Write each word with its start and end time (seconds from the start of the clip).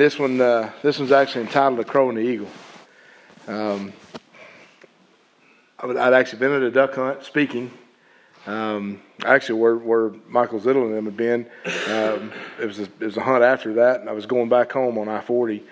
This 0.00 0.18
one, 0.18 0.40
uh, 0.40 0.72
this 0.80 0.98
one's 0.98 1.12
actually 1.12 1.42
entitled 1.42 1.78
"The 1.78 1.84
Crow 1.84 2.08
and 2.08 2.16
the 2.16 2.22
Eagle." 2.22 2.48
Um, 3.46 3.92
I'd 5.78 6.14
actually 6.14 6.38
been 6.38 6.52
at 6.52 6.62
a 6.62 6.70
duck 6.70 6.94
hunt 6.94 7.22
speaking. 7.22 7.70
Um, 8.46 9.02
actually, 9.26 9.60
where 9.60 9.76
where 9.76 10.12
Michael 10.26 10.58
Zittle 10.58 10.86
and 10.86 10.96
them 10.96 11.04
had 11.04 11.18
been, 11.18 11.46
um, 11.90 12.32
it 12.58 12.64
was 12.64 12.78
a, 12.78 12.84
it 12.84 13.00
was 13.00 13.18
a 13.18 13.20
hunt 13.20 13.44
after 13.44 13.74
that, 13.74 14.00
and 14.00 14.08
I 14.08 14.12
was 14.12 14.24
going 14.24 14.48
back 14.48 14.72
home 14.72 14.96
on 14.96 15.06
I 15.06 15.20
forty, 15.20 15.62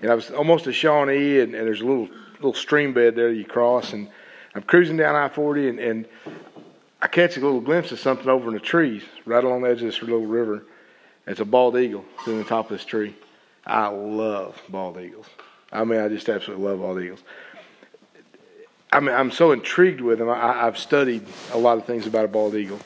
and 0.00 0.12
I 0.12 0.14
was 0.14 0.30
almost 0.30 0.62
to 0.66 0.72
Shawnee, 0.72 1.40
and, 1.40 1.52
and 1.56 1.66
there's 1.66 1.80
a 1.80 1.86
little 1.86 2.08
little 2.34 2.54
stream 2.54 2.92
bed 2.94 3.16
there 3.16 3.32
you 3.32 3.44
cross, 3.44 3.92
and 3.92 4.08
I'm 4.54 4.62
cruising 4.62 4.96
down 4.96 5.16
I 5.16 5.28
forty, 5.28 5.68
and, 5.68 5.80
and 5.80 6.06
I 7.02 7.08
catch 7.08 7.36
a 7.36 7.40
little 7.40 7.60
glimpse 7.60 7.90
of 7.90 7.98
something 7.98 8.28
over 8.28 8.46
in 8.46 8.54
the 8.54 8.60
trees 8.60 9.02
right 9.24 9.42
along 9.42 9.62
the 9.62 9.70
edge 9.70 9.82
of 9.82 9.88
this 9.88 10.00
little 10.02 10.24
river. 10.24 10.62
It's 11.26 11.40
a 11.40 11.44
bald 11.44 11.76
eagle 11.76 12.04
sitting 12.24 12.38
on 12.38 12.46
top 12.46 12.70
of 12.70 12.78
this 12.78 12.84
tree. 12.86 13.16
I 13.66 13.88
love 13.88 14.60
bald 14.68 14.98
eagles. 14.98 15.26
I 15.72 15.82
mean, 15.84 16.00
I 16.00 16.08
just 16.08 16.28
absolutely 16.28 16.64
love 16.64 16.80
bald 16.80 17.00
eagles. 17.00 17.22
I 18.92 19.00
mean, 19.00 19.14
I'm 19.14 19.32
so 19.32 19.50
intrigued 19.50 20.00
with 20.00 20.18
them. 20.18 20.30
I, 20.30 20.52
have 20.52 20.78
studied 20.78 21.26
a 21.52 21.58
lot 21.58 21.76
of 21.76 21.84
things 21.84 22.06
about 22.06 22.24
a 22.24 22.28
bald 22.28 22.54
eagle, 22.54 22.78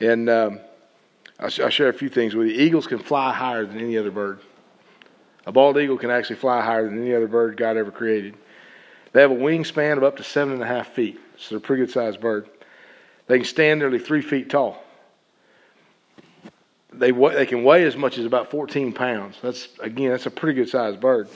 and 0.00 0.28
um, 0.28 0.60
I'll, 1.38 1.50
I'll, 1.62 1.70
share 1.70 1.88
a 1.88 1.92
few 1.92 2.08
things 2.08 2.34
with 2.34 2.48
you. 2.48 2.54
Eagles 2.54 2.88
can 2.88 2.98
fly 2.98 3.32
higher 3.32 3.64
than 3.64 3.78
any 3.78 3.96
other 3.96 4.10
bird. 4.10 4.40
A 5.46 5.52
bald 5.52 5.78
eagle 5.78 5.96
can 5.96 6.10
actually 6.10 6.36
fly 6.36 6.60
higher 6.62 6.84
than 6.84 7.00
any 7.00 7.14
other 7.14 7.28
bird 7.28 7.56
God 7.56 7.76
ever 7.76 7.92
created. 7.92 8.34
They 9.12 9.20
have 9.20 9.30
a 9.30 9.36
wingspan 9.36 9.96
of 9.96 10.02
up 10.02 10.16
to 10.16 10.24
seven 10.24 10.54
and 10.54 10.62
a 10.62 10.66
half 10.66 10.88
feet, 10.88 11.20
so 11.38 11.50
they're 11.50 11.58
a 11.58 11.60
pretty 11.60 11.84
good 11.84 11.92
sized 11.92 12.20
bird. 12.20 12.48
They 13.28 13.38
can 13.38 13.46
stand 13.46 13.78
nearly 13.78 14.00
three 14.00 14.22
feet 14.22 14.50
tall 14.50 14.82
they 16.98 17.10
they 17.10 17.46
can 17.46 17.64
weigh 17.64 17.84
as 17.84 17.96
much 17.96 18.18
as 18.18 18.24
about 18.24 18.50
14 18.50 18.92
pounds. 18.92 19.36
That's 19.42 19.68
again, 19.80 20.10
that's 20.10 20.26
a 20.26 20.30
pretty 20.30 20.56
good 20.56 20.68
sized 20.68 21.00
bird. 21.00 21.28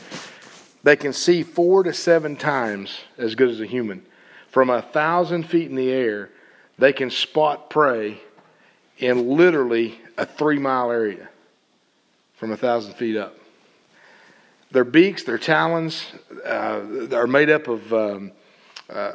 They 0.83 0.97
can 0.97 1.13
see 1.13 1.43
four 1.43 1.83
to 1.83 1.93
seven 1.93 2.37
times 2.37 3.01
as 3.19 3.35
good 3.35 3.51
as 3.51 3.61
a 3.61 3.67
human. 3.67 4.03
From 4.49 4.71
a 4.71 4.83
thousand 4.83 5.45
feet 5.45 5.69
in 5.69 5.77
the 5.77 5.91
air, 5.91 6.31
they 6.79 6.93
can 6.93 7.11
spot 7.11 7.71
prey 7.71 8.21
in 8.99 9.37
literally 9.37 9.99
a 10.17 10.27
three 10.27 10.59
mile 10.59 10.91
area 10.91 11.29
from 12.35 12.53
a 12.53 12.57
thousand 12.57 12.95
feet 12.95 13.17
up. 13.17 13.37
Their 14.71 14.85
beaks, 14.85 15.25
their 15.25 15.39
talons, 15.39 16.07
uh, 16.45 17.09
are 17.13 17.27
made 17.27 17.51
up 17.51 17.69
of 17.69 17.93
um, 17.93 18.33
uh, 18.89 19.13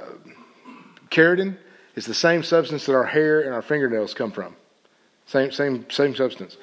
keratin. 1.09 1.58
It's 1.96 2.06
the 2.06 2.14
same 2.14 2.44
substance 2.44 2.86
that 2.86 2.94
our 2.94 3.06
hair 3.06 3.42
and 3.42 3.54
our 3.54 3.62
fingernails 3.62 4.14
come 4.14 4.32
from. 4.32 4.56
Same, 5.26 5.52
same, 5.52 5.90
same 5.90 6.16
substance. 6.16 6.58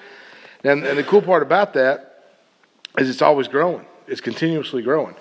And, 0.65 0.85
and 0.85 0.97
the 0.99 1.03
cool 1.03 1.23
part 1.23 1.43
about 1.43 1.75
that 1.75 2.25
is 2.99 3.11
it's 3.11 3.23
always 3.23 3.49
growing. 3.49 3.85
It's 4.07 4.21
continuously 4.21 4.83
growing. 4.83 5.15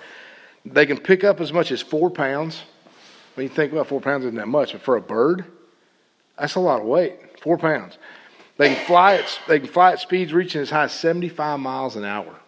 They 0.64 0.86
can 0.86 0.98
pick 0.98 1.24
up 1.24 1.40
as 1.40 1.52
much 1.52 1.72
as 1.72 1.82
four 1.82 2.10
pounds. 2.10 2.62
When 3.34 3.44
you 3.44 3.52
think 3.52 3.72
about 3.72 3.88
four 3.88 4.00
pounds 4.00 4.24
isn't 4.24 4.36
that 4.36 4.48
much, 4.48 4.72
but 4.72 4.82
for 4.82 4.96
a 4.96 5.00
bird, 5.00 5.44
that's 6.38 6.54
a 6.54 6.60
lot 6.60 6.80
of 6.80 6.86
weight. 6.86 7.40
Four 7.40 7.58
pounds. 7.58 7.98
They 8.58 8.74
can 8.74 8.86
fly 8.86 9.14
at 9.14 9.40
they 9.48 9.58
can 9.58 9.68
fly 9.68 9.92
at 9.92 10.00
speeds 10.00 10.32
reaching 10.32 10.60
as 10.60 10.70
high 10.70 10.84
as 10.84 10.92
75 10.92 11.58
miles 11.58 11.96
an 11.96 12.04
hour. 12.04 12.38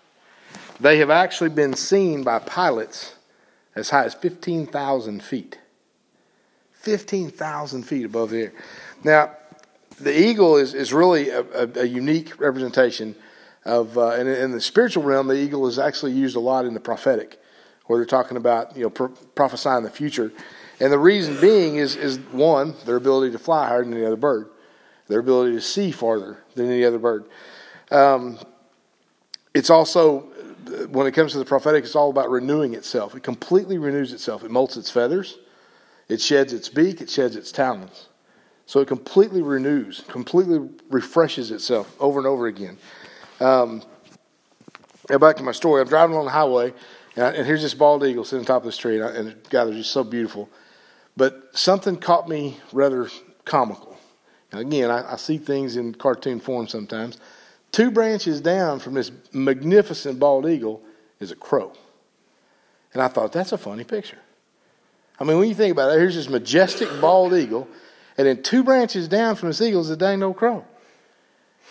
They 0.79 0.99
have 0.99 1.11
actually 1.11 1.51
been 1.51 1.75
seen 1.75 2.23
by 2.23 2.39
pilots 2.41 3.15
as 3.75 3.91
high 3.91 4.05
as 4.05 4.15
15,000 4.15 5.23
feet. 5.23 5.59
15,000 6.73 7.83
feet 7.85 8.05
above 8.05 8.31
the 8.31 8.43
air. 8.43 8.53
Now, 9.03 9.35
the 9.99 10.19
eagle 10.19 10.57
is, 10.57 10.75
is 10.75 10.93
really 10.93 11.31
a, 11.31 11.41
a, 11.41 11.81
a 11.81 11.85
unique 11.85 12.39
representation 12.41 13.15
of, 13.65 13.97
uh, 13.97 14.11
and 14.11 14.29
in 14.29 14.53
the 14.53 14.61
spiritual 14.61 15.03
realm, 15.03 15.27
the 15.27 15.35
eagle 15.35 15.67
is 15.67 15.79
actually 15.79 16.13
used 16.13 16.37
a 16.37 16.41
lot 16.41 16.67
in 16.67 16.75
the 16.75 16.81
prophetic, 16.81 17.41
where 17.87 17.99
they're 17.99 18.07
talking 18.07 18.37
about, 18.37 18.77
you 18.77 18.83
know, 18.83 18.91
pro- 18.91 19.09
prophesying 19.09 19.85
the 19.85 19.91
future. 19.91 20.33
And 20.81 20.93
the 20.93 20.99
reason 20.99 21.41
being 21.41 21.77
is, 21.77 21.97
is 21.97 22.19
one, 22.33 22.75
their 22.85 22.97
ability 22.97 23.33
to 23.33 23.39
fly 23.39 23.69
higher 23.69 23.85
than 23.85 23.95
any 23.95 24.05
other 24.05 24.17
bird, 24.17 24.49
their 25.07 25.21
ability 25.21 25.53
to 25.55 25.61
see 25.61 25.91
farther 25.91 26.39
than 26.55 26.67
any 26.67 26.85
other 26.85 26.99
bird. 26.99 27.25
Um, 27.91 28.39
it's 29.55 29.71
also, 29.71 30.21
when 30.91 31.07
it 31.07 31.13
comes 31.13 31.33
to 31.33 31.39
the 31.39 31.45
prophetic, 31.45 31.85
it's 31.85 31.95
all 31.95 32.11
about 32.11 32.31
renewing 32.31 32.75
itself. 32.75 33.15
It 33.15 33.23
completely 33.23 33.79
renews 33.79 34.13
itself. 34.13 34.43
It 34.45 34.51
molts 34.51 34.77
its 34.77 34.91
feathers, 34.91 35.39
it 36.09 36.21
sheds 36.21 36.53
its 36.53 36.69
beak, 36.69 37.01
it 37.01 37.09
sheds 37.09 37.37
its 37.37 37.53
talons. 37.53 38.09
So 38.67 38.81
it 38.81 38.89
completely 38.89 39.43
renews, 39.43 40.03
completely 40.09 40.69
refreshes 40.91 41.51
itself 41.51 41.95
over 42.01 42.19
and 42.19 42.27
over 42.27 42.47
again. 42.47 42.79
Um, 43.41 43.83
now 45.11 45.19
back 45.19 45.37
to 45.37 45.43
my 45.43 45.53
story. 45.53 45.83
I'm 45.83 45.89
driving 45.89 46.15
along 46.15 46.27
the 46.27 46.33
highway, 46.33 46.73
and, 47.17 47.25
I, 47.25 47.31
and 47.33 47.47
here's 47.47 47.63
this 47.63 47.75
bald 47.75 48.05
eagle 48.05 48.25
sitting 48.25 48.41
on 48.41 48.47
top 48.47 48.65
of 48.65 48.73
the 48.73 48.77
tree, 48.77 49.01
and, 49.01 49.05
I, 49.05 49.11
and 49.11 49.49
God, 49.51 49.73
just 49.73 49.91
so 49.91 50.03
beautiful. 50.03 50.49
But 51.17 51.57
something 51.57 51.97
caught 51.97 52.29
me 52.29 52.59
rather 52.73 53.09
comical. 53.45 53.99
And 54.51 54.61
again, 54.61 54.91
I, 54.91 55.13
I 55.13 55.17
see 55.17 55.39
things 55.39 55.77
in 55.77 55.95
cartoon 55.95 56.41
form 56.41 56.67
sometimes. 56.67 57.19
Two 57.71 57.91
branches 57.91 58.41
down 58.41 58.79
from 58.79 58.95
this 58.95 59.11
magnificent 59.33 60.19
bald 60.19 60.47
eagle 60.47 60.81
is 61.21 61.31
a 61.33 61.37
crow. 61.37 61.73
And 62.93 63.03
I 63.03 63.09
thought, 63.09 63.33
that's 63.33 63.53
a 63.53 63.59
funny 63.59 63.85
picture. 63.85 64.19
I 65.19 65.25
mean, 65.25 65.39
when 65.39 65.49
you 65.49 65.55
think 65.55 65.73
about 65.73 65.91
it, 65.91 65.99
here's 65.99 66.15
this 66.15 66.29
majestic 66.29 66.89
bald 67.01 67.35
eagle 67.35 67.69
and 68.17 68.27
then 68.27 68.43
two 68.43 68.63
branches 68.63 69.09
down 69.09 69.37
from 69.37 69.51
the 69.51 69.65
eagle 69.65 69.81
is 69.81 69.91
a 69.91 69.97
dang 69.97 70.23
old 70.23 70.37
crow. 70.37 70.65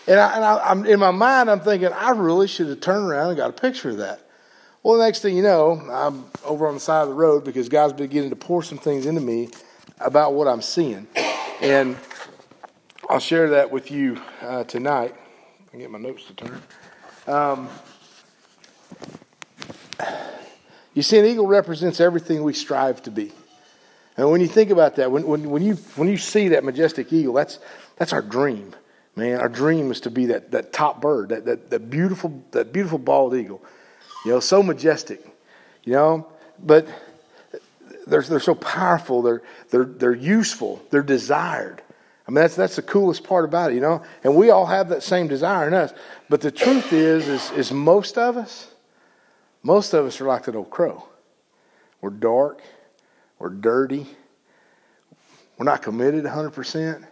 And, 0.06 0.20
I, 0.20 0.70
am 0.70 0.84
in 0.84 1.00
my 1.00 1.10
mind, 1.10 1.50
I'm 1.50 1.60
thinking, 1.60 1.88
I 1.88 2.10
really 2.10 2.46
should 2.46 2.68
have 2.68 2.80
turned 2.80 3.10
around 3.10 3.28
and 3.28 3.36
got 3.38 3.50
a 3.50 3.54
picture 3.54 3.90
of 3.90 3.98
that. 3.98 4.20
Well, 4.82 4.98
the 4.98 5.04
next 5.04 5.20
thing 5.20 5.34
you 5.34 5.42
know, 5.42 5.80
I'm 5.90 6.26
over 6.44 6.66
on 6.66 6.74
the 6.74 6.80
side 6.80 7.02
of 7.02 7.08
the 7.08 7.14
road 7.14 7.42
because 7.42 7.70
God's 7.70 7.94
beginning 7.94 8.28
to 8.30 8.36
pour 8.36 8.62
some 8.62 8.76
things 8.76 9.06
into 9.06 9.22
me 9.22 9.48
about 9.98 10.34
what 10.34 10.46
I'm 10.46 10.60
seeing. 10.60 11.06
And 11.62 11.96
I'll 13.08 13.18
share 13.18 13.50
that 13.50 13.70
with 13.70 13.90
you 13.90 14.20
uh, 14.42 14.64
tonight. 14.64 15.14
I 15.72 15.78
get 15.78 15.90
my 15.90 15.98
notes 15.98 16.26
to 16.26 16.34
turn. 16.34 16.62
Um, 17.26 17.68
you 20.92 21.02
see, 21.02 21.18
an 21.18 21.24
eagle 21.24 21.46
represents 21.46 21.98
everything 21.98 22.42
we 22.42 22.52
strive 22.52 23.02
to 23.04 23.10
be. 23.10 23.32
And 24.16 24.30
when 24.30 24.40
you 24.40 24.46
think 24.46 24.70
about 24.70 24.96
that, 24.96 25.10
when, 25.10 25.26
when, 25.26 25.50
when, 25.50 25.62
you, 25.62 25.74
when 25.96 26.08
you 26.08 26.16
see 26.16 26.48
that 26.48 26.64
majestic 26.64 27.12
eagle, 27.12 27.34
that's, 27.34 27.58
that's 27.96 28.12
our 28.12 28.22
dream, 28.22 28.74
man. 29.16 29.40
Our 29.40 29.48
dream 29.48 29.90
is 29.90 30.00
to 30.02 30.10
be 30.10 30.26
that, 30.26 30.52
that 30.52 30.72
top 30.72 31.00
bird, 31.00 31.30
that, 31.30 31.44
that, 31.46 31.70
that, 31.70 31.90
beautiful, 31.90 32.44
that 32.52 32.72
beautiful 32.72 32.98
bald 32.98 33.34
eagle. 33.34 33.62
You 34.24 34.32
know, 34.32 34.40
so 34.40 34.62
majestic, 34.62 35.24
you 35.82 35.92
know, 35.92 36.28
but 36.62 36.86
they're, 38.06 38.22
they're 38.22 38.40
so 38.40 38.54
powerful, 38.54 39.22
they're, 39.22 39.42
they're, 39.70 39.84
they're 39.84 40.14
useful, 40.14 40.80
they're 40.90 41.02
desired. 41.02 41.82
I 42.26 42.30
mean, 42.30 42.36
that's, 42.36 42.56
that's 42.56 42.76
the 42.76 42.82
coolest 42.82 43.24
part 43.24 43.44
about 43.44 43.72
it, 43.72 43.74
you 43.74 43.80
know? 43.80 44.02
And 44.22 44.34
we 44.34 44.50
all 44.50 44.64
have 44.64 44.88
that 44.90 45.02
same 45.02 45.28
desire 45.28 45.68
in 45.68 45.74
us. 45.74 45.92
But 46.30 46.40
the 46.40 46.50
truth 46.50 46.92
is, 46.92 47.28
is, 47.28 47.50
is 47.50 47.72
most 47.72 48.16
of 48.16 48.38
us, 48.38 48.70
most 49.62 49.92
of 49.92 50.06
us 50.06 50.20
are 50.20 50.24
like 50.24 50.44
that 50.44 50.54
old 50.54 50.70
crow. 50.70 51.06
We're 52.00 52.10
dark, 52.10 52.62
we're 53.38 53.50
dirty. 53.50 54.06
We're 55.58 55.64
not 55.64 55.82
committed 55.82 56.24
100%. 56.24 57.00
You 57.00 57.06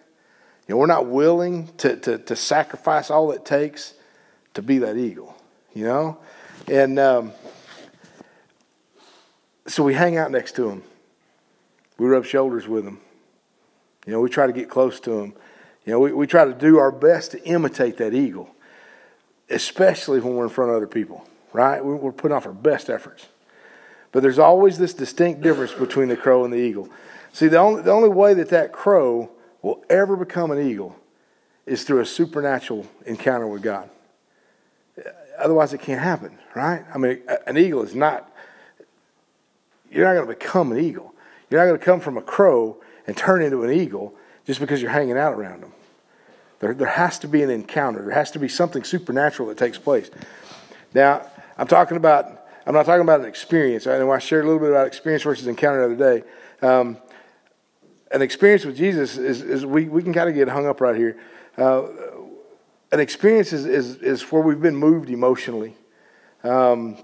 know, 0.69 0.77
we're 0.77 0.87
not 0.87 1.07
willing 1.07 1.69
to, 1.79 1.97
to, 1.97 2.19
to 2.19 2.37
sacrifice 2.37 3.11
all 3.11 3.33
it 3.33 3.45
takes 3.45 3.95
to 4.55 4.63
be 4.63 4.79
that 4.79 4.97
eagle, 4.97 5.37
you 5.75 5.85
know? 5.85 6.19
And 6.69 6.99
um, 6.99 7.33
so 9.67 9.83
we 9.83 9.95
hang 9.95 10.17
out 10.17 10.31
next 10.31 10.57
to 10.57 10.69
him. 10.69 10.83
We 11.99 12.07
rub 12.07 12.25
shoulders 12.25 12.69
with 12.69 12.87
him. 12.87 13.01
You 14.07 14.13
know, 14.13 14.21
we 14.21 14.29
try 14.29 14.47
to 14.47 14.53
get 14.53 14.69
close 14.69 15.01
to 15.01 15.13
him. 15.21 15.35
You 15.85 15.93
know, 15.93 16.01
we, 16.01 16.13
we 16.13 16.27
try 16.27 16.45
to 16.45 16.53
do 16.53 16.79
our 16.79 16.93
best 16.93 17.33
to 17.33 17.43
imitate 17.45 17.97
that 17.99 18.15
eagle, 18.15 18.55
especially 19.51 20.21
when 20.21 20.35
we're 20.35 20.45
in 20.45 20.51
front 20.51 20.71
of 20.71 20.77
other 20.77 20.87
people, 20.87 21.27
right? 21.53 21.85
We're 21.85 22.13
putting 22.13 22.37
off 22.37 22.47
our 22.47 22.53
best 22.53 22.89
efforts. 22.91 23.27
But 24.13 24.23
there's 24.23 24.39
always 24.39 24.79
this 24.79 24.95
distinct 24.95 25.41
difference 25.41 25.73
between 25.73 26.09
the 26.09 26.17
crow 26.17 26.45
and 26.45 26.53
the 26.53 26.59
eagle. 26.59 26.89
See, 27.33 27.49
the 27.49 27.59
only, 27.59 27.83
the 27.83 27.91
only 27.91 28.11
way 28.11 28.35
that 28.35 28.51
that 28.51 28.73
crow 28.73 29.31
will 29.63 29.83
ever 29.89 30.17
become 30.17 30.51
an 30.51 30.65
eagle 30.67 30.95
is 31.65 31.85
through 31.85 32.01
a 32.01 32.07
supernatural 32.07 32.87
encounter 33.07 33.47
with 33.47 33.63
God. 33.63 33.89
Otherwise, 35.39 35.73
it 35.73 35.81
can't 35.81 36.01
happen, 36.01 36.39
right? 36.55 36.85
I 36.95 36.99
mean, 36.99 37.23
an 37.47 37.57
eagle 37.57 37.83
is 37.83 37.95
not, 37.95 38.31
you're 39.91 40.05
not 40.05 40.15
going 40.15 40.27
to 40.27 40.35
become 40.35 40.73
an 40.73 40.79
eagle. 40.79 41.15
You're 41.49 41.61
not 41.61 41.67
going 41.67 41.79
to 41.79 41.85
come 41.85 42.01
from 42.01 42.19
a 42.19 42.23
crow 42.23 42.77
and 43.07 43.17
turn 43.17 43.43
into 43.43 43.65
an 43.65 43.73
eagle 43.73 44.15
just 44.47 44.61
because 44.61 44.83
you're 44.83 44.91
hanging 44.91 45.17
out 45.17 45.33
around 45.33 45.63
them. 45.63 45.73
There, 46.61 46.75
there 46.75 46.89
has 46.89 47.19
to 47.21 47.29
be 47.29 47.43
an 47.43 47.51
encounter, 47.51 48.03
there 48.03 48.15
has 48.15 48.31
to 48.33 48.39
be 48.39 48.49
something 48.49 48.85
supernatural 48.85 49.49
that 49.49 49.59
takes 49.59 49.79
place. 49.79 50.11
Now, 50.95 51.27
I'm 51.57 51.67
talking 51.67 51.97
about 51.97 52.42
I'm 52.67 52.75
not 52.75 52.87
talking 52.87 53.03
about 53.03 53.21
an 53.21 53.27
experience. 53.27 53.87
I 53.87 54.19
shared 54.19 54.45
a 54.45 54.47
little 54.47 54.61
bit 54.61 54.71
about 54.71 54.87
experience 54.87 55.25
versus 55.25 55.47
encounter 55.47 55.89
the 55.89 55.95
other 55.95 56.21
day. 56.21 56.67
Um, 56.67 56.97
an 58.13 58.23
experience 58.23 58.65
with 58.65 58.77
Jesus 58.77 59.17
is, 59.17 59.43
is 59.43 59.67
we, 59.67 59.89
we 59.89 60.03
can 60.03 60.13
kind 60.13 60.29
of 60.29 60.35
get 60.35 60.49
hung 60.49 60.67
up 60.67 60.81
right 60.81 60.95
here. 60.95 61.19
Uh, 61.57 61.87
an 62.93 63.01
experience 63.01 63.53
is, 63.53 63.65
is, 63.65 63.97
is 63.97 64.23
where 64.31 64.43
we've 64.43 64.61
been 64.61 64.77
moved 64.77 65.11
emotionally. 65.11 65.75
Um, 66.45 66.99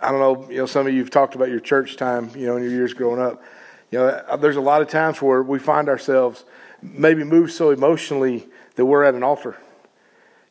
I 0.00 0.12
don't 0.12 0.20
know, 0.20 0.50
you 0.50 0.58
know, 0.58 0.66
some 0.66 0.86
of 0.86 0.92
you 0.92 1.00
have 1.00 1.10
talked 1.10 1.34
about 1.34 1.48
your 1.48 1.60
church 1.60 1.96
time, 1.96 2.30
you 2.36 2.46
know, 2.46 2.56
in 2.56 2.62
your 2.62 2.72
years 2.72 2.94
growing 2.94 3.20
up. 3.20 3.42
You 3.90 3.98
know, 3.98 4.06
uh, 4.06 4.36
there's 4.36 4.56
a 4.56 4.60
lot 4.60 4.82
of 4.82 4.88
times 4.88 5.20
where 5.20 5.42
we 5.42 5.58
find 5.58 5.88
ourselves 5.88 6.44
maybe 6.80 7.24
moved 7.24 7.52
so 7.52 7.70
emotionally 7.70 8.46
that 8.76 8.86
we're 8.86 9.04
at 9.04 9.14
an 9.14 9.22
altar. 9.22 9.56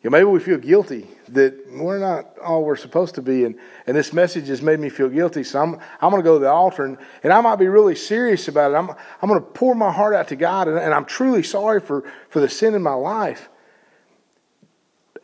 You 0.06 0.12
know, 0.12 0.18
maybe 0.20 0.26
we 0.26 0.40
feel 0.40 0.60
guilty 0.60 1.08
that 1.30 1.66
we're 1.72 1.98
not 1.98 2.38
all 2.38 2.64
we're 2.64 2.76
supposed 2.76 3.16
to 3.16 3.24
be, 3.24 3.44
and, 3.44 3.56
and 3.88 3.98
this 3.98 4.14
message 4.14 4.50
has 4.50 4.62
made 4.62 4.80
me 4.80 4.88
feel 4.88 5.10
guilty. 5.10 5.44
So 5.44 5.60
I'm 5.60 5.80
I'm 6.00 6.12
going 6.12 6.22
to 6.22 6.24
go 6.24 6.36
to 6.36 6.40
the 6.42 6.52
altar, 6.52 6.86
and, 6.86 7.00
and 7.24 7.34
I 7.34 7.42
might 7.42 7.56
be 7.56 7.68
really 7.68 7.96
serious 7.96 8.48
about 8.48 8.72
it. 8.72 8.76
I'm 8.76 8.92
I'm 8.92 9.28
going 9.28 9.40
to 9.40 9.48
pour 9.48 9.74
my 9.74 9.92
heart 9.92 10.14
out 10.14 10.28
to 10.28 10.36
God, 10.36 10.68
and, 10.68 10.78
and 10.78 10.94
I'm 10.94 11.06
truly 11.06 11.42
sorry 11.42 11.82
for 11.82 12.04
for 12.30 12.40
the 12.40 12.48
sin 12.48 12.76
in 12.76 12.84
my 12.84 12.94
life. 12.94 13.50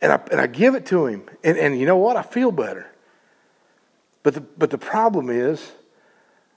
And 0.00 0.10
I 0.10 0.20
and 0.32 0.40
I 0.40 0.48
give 0.48 0.74
it 0.74 0.84
to 0.86 1.06
Him, 1.06 1.30
and 1.44 1.56
and 1.56 1.78
you 1.78 1.86
know 1.86 1.98
what? 1.98 2.16
I 2.16 2.22
feel 2.22 2.50
better. 2.50 2.90
But 4.24 4.34
the 4.34 4.40
but 4.40 4.70
the 4.70 4.78
problem 4.78 5.30
is, 5.30 5.70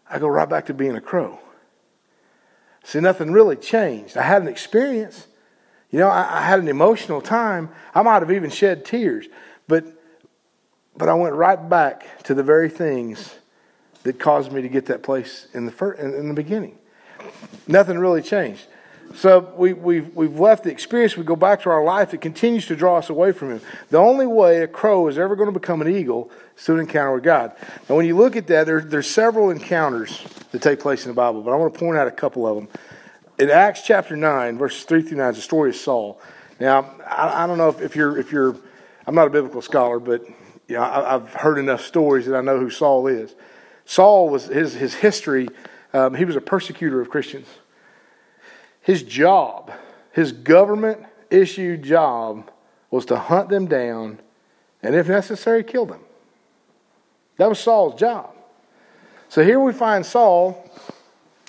I 0.10 0.18
go 0.18 0.28
right 0.28 0.50
back 0.50 0.66
to 0.66 0.74
being 0.74 0.96
a 0.96 1.02
crow. 1.02 1.38
See, 2.86 3.00
nothing 3.02 3.32
really 3.32 3.56
changed. 3.56 4.18
I 4.18 4.24
had 4.24 4.42
an 4.42 4.48
experience. 4.48 5.28
You 5.96 6.02
know, 6.02 6.10
I, 6.10 6.40
I 6.40 6.42
had 6.42 6.60
an 6.60 6.68
emotional 6.68 7.22
time. 7.22 7.70
I 7.94 8.02
might 8.02 8.22
have 8.22 8.30
even 8.30 8.50
shed 8.50 8.84
tears, 8.84 9.28
but 9.66 9.86
but 10.98 11.08
I 11.08 11.14
went 11.14 11.36
right 11.36 11.70
back 11.70 12.22
to 12.24 12.34
the 12.34 12.44
very 12.44 12.68
things 12.68 13.34
that 14.04 14.20
caused 14.20 14.52
me 14.52 14.62
to 14.62 14.68
get 14.68 14.88
that 14.88 15.04
place 15.04 15.48
in 15.54 15.66
the 15.66 15.72
first, 15.72 16.02
in, 16.02 16.14
in 16.14 16.28
the 16.28 16.34
beginning. 16.34 16.78
Nothing 17.66 17.98
really 17.98 18.22
changed. 18.22 18.66
So 19.16 19.54
we, 19.56 19.72
we've, 19.72 20.14
we've 20.14 20.38
left 20.38 20.66
the 20.66 20.70
experience. 20.70 21.16
We 21.16 21.24
go 21.24 21.38
back 21.38 21.62
to 21.62 21.70
our 21.70 21.86
life 21.86 22.12
that 22.12 22.20
continues 22.20 22.66
to 22.66 22.76
draw 22.76 22.98
us 22.98 23.10
away 23.10 23.32
from 23.32 23.52
Him. 23.52 23.62
The 23.90 23.98
only 23.98 24.28
way 24.28 24.64
a 24.64 24.68
crow 24.68 25.08
is 25.08 25.18
ever 25.18 25.38
going 25.38 25.48
to 25.48 25.58
become 25.58 25.82
an 25.82 25.88
eagle 25.88 26.30
is 26.58 26.64
through 26.66 26.76
an 26.76 26.82
encounter 26.82 27.14
with 27.14 27.24
God. 27.24 27.56
Now, 27.88 27.96
when 27.96 28.06
you 28.06 28.18
look 28.18 28.36
at 28.36 28.48
that, 28.48 28.66
there, 28.66 28.82
there's 28.82 29.10
several 29.10 29.50
encounters 29.50 30.22
that 30.52 30.62
take 30.62 30.82
place 30.82 31.06
in 31.06 31.12
the 31.12 31.16
Bible, 31.16 31.42
but 31.42 31.52
I 31.52 31.56
want 31.56 31.74
to 31.74 31.80
point 31.80 31.98
out 31.98 32.06
a 32.06 32.12
couple 32.12 32.46
of 32.46 32.58
them 32.58 32.68
in 33.38 33.50
Acts 33.50 33.82
chapter 33.82 34.16
9, 34.16 34.58
verses 34.58 34.84
3 34.84 35.02
through 35.02 35.18
9, 35.18 35.30
is 35.32 35.36
the 35.38 35.42
story 35.42 35.72
of 35.72 35.76
Saul. 35.76 36.22
Now, 36.60 36.96
I, 37.06 37.44
I 37.44 37.48
don't 37.48 37.58
know 37.58 37.70
if, 37.70 37.82
if, 37.82 37.96
you're, 37.96 38.18
if 38.18 38.32
you're, 38.32 38.56
I'm 39.06 39.16
not 39.16 39.28
a 39.28 39.30
biblical 39.30 39.62
scholar, 39.62 40.00
but 40.00 40.26
you 40.68 40.76
know, 40.76 40.84
I, 40.84 41.12
have 41.12 41.34
heard 41.34 41.58
enough 41.58 41.82
stories 41.82 42.26
that 42.26 42.36
I 42.36 42.42
know 42.42 42.60
who 42.60 42.70
Saul 42.70 43.08
is. 43.08 43.36
Saul 43.86 44.30
was, 44.30 44.46
his, 44.46 44.74
his 44.74 44.94
history, 44.94 45.48
um, 45.94 46.16
he 46.16 46.26
was 46.26 46.36
a 46.36 46.42
persecutor 46.42 47.02
of 47.02 47.10
Christians. 47.10 47.48
His 48.82 49.04
job, 49.04 49.72
his 50.12 50.32
government 50.32 51.06
issued 51.30 51.84
job, 51.84 52.50
was 52.90 53.06
to 53.08 53.18
hunt 53.18 53.50
them 53.50 53.68
down 53.68 54.20
and, 54.82 54.96
if 54.96 55.08
necessary, 55.08 55.64
kill 55.64 55.86
them. 55.86 56.02
That 57.38 57.50
was 57.50 57.60
Saul's 57.60 58.00
job. 58.00 58.34
So 59.30 59.44
here 59.44 59.60
we 59.60 59.74
find 59.74 60.06
Saul 60.06 60.65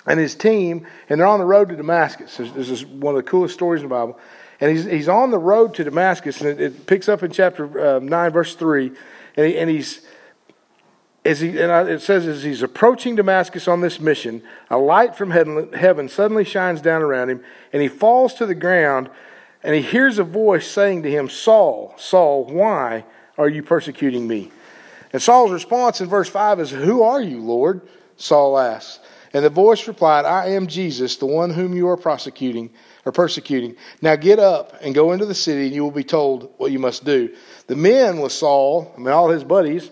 and 0.07 0.19
his 0.19 0.35
team, 0.35 0.87
and 1.09 1.19
they're 1.19 1.27
on 1.27 1.39
the 1.39 1.45
road 1.45 1.69
to 1.69 1.75
Damascus. 1.75 2.37
This 2.37 2.69
is 2.69 2.85
one 2.85 3.15
of 3.15 3.23
the 3.23 3.29
coolest 3.29 3.53
stories 3.53 3.83
in 3.83 3.89
the 3.89 3.93
Bible. 3.93 4.17
And 4.59 4.71
he's, 4.71 4.85
he's 4.85 5.09
on 5.09 5.29
the 5.31 5.37
road 5.37 5.75
to 5.75 5.83
Damascus, 5.83 6.41
and 6.41 6.49
it, 6.49 6.61
it 6.61 6.85
picks 6.87 7.07
up 7.09 7.21
in 7.21 7.31
chapter 7.31 7.97
uh, 7.97 7.99
9, 7.99 8.31
verse 8.31 8.55
3. 8.55 8.91
And, 9.35 9.45
he, 9.45 9.57
and 9.57 9.69
he's, 9.69 10.01
as 11.23 11.41
he, 11.41 11.49
and 11.59 11.89
it 11.89 12.01
says, 12.01 12.25
as 12.25 12.41
he's 12.41 12.63
approaching 12.63 13.15
Damascus 13.15 13.67
on 13.67 13.81
this 13.81 13.99
mission, 13.99 14.41
a 14.69 14.77
light 14.77 15.15
from 15.15 15.29
heaven, 15.29 15.73
heaven 15.73 16.09
suddenly 16.09 16.45
shines 16.45 16.81
down 16.81 17.01
around 17.01 17.29
him, 17.29 17.43
and 17.73 17.81
he 17.81 17.87
falls 17.87 18.33
to 18.35 18.45
the 18.45 18.55
ground, 18.55 19.09
and 19.61 19.75
he 19.75 19.81
hears 19.81 20.17
a 20.17 20.23
voice 20.23 20.65
saying 20.65 21.03
to 21.03 21.11
him, 21.11 21.29
Saul, 21.29 21.93
Saul, 21.97 22.45
why 22.45 23.05
are 23.37 23.49
you 23.49 23.61
persecuting 23.61 24.27
me? 24.27 24.51
And 25.11 25.21
Saul's 25.21 25.51
response 25.51 26.01
in 26.01 26.07
verse 26.07 26.29
5 26.29 26.61
is, 26.61 26.71
Who 26.71 27.03
are 27.03 27.21
you, 27.21 27.41
Lord? 27.41 27.81
Saul 28.15 28.57
asks. 28.57 28.99
And 29.37 29.45
the 29.45 29.51
voice 29.51 29.87
replied, 29.87 30.25
I 30.25 30.53
am 30.53 30.65
Jesus, 30.65 31.17
the 31.17 31.27
one 31.27 31.51
whom 31.51 31.75
you 31.75 31.89
are 31.89 31.95
prosecuting 31.95 32.71
or 33.05 33.11
persecuting. 33.11 33.75
Now 34.01 34.15
get 34.15 34.39
up 34.39 34.73
and 34.81 34.95
go 34.95 35.11
into 35.11 35.27
the 35.27 35.35
city, 35.35 35.67
and 35.67 35.75
you 35.75 35.83
will 35.83 35.91
be 35.91 36.03
told 36.03 36.55
what 36.57 36.71
you 36.71 36.79
must 36.79 37.05
do. 37.05 37.31
The 37.67 37.75
men 37.75 38.19
with 38.19 38.31
Saul, 38.31 38.91
I 38.95 38.97
mean, 38.97 39.09
all 39.09 39.29
his 39.29 39.43
buddies, 39.43 39.91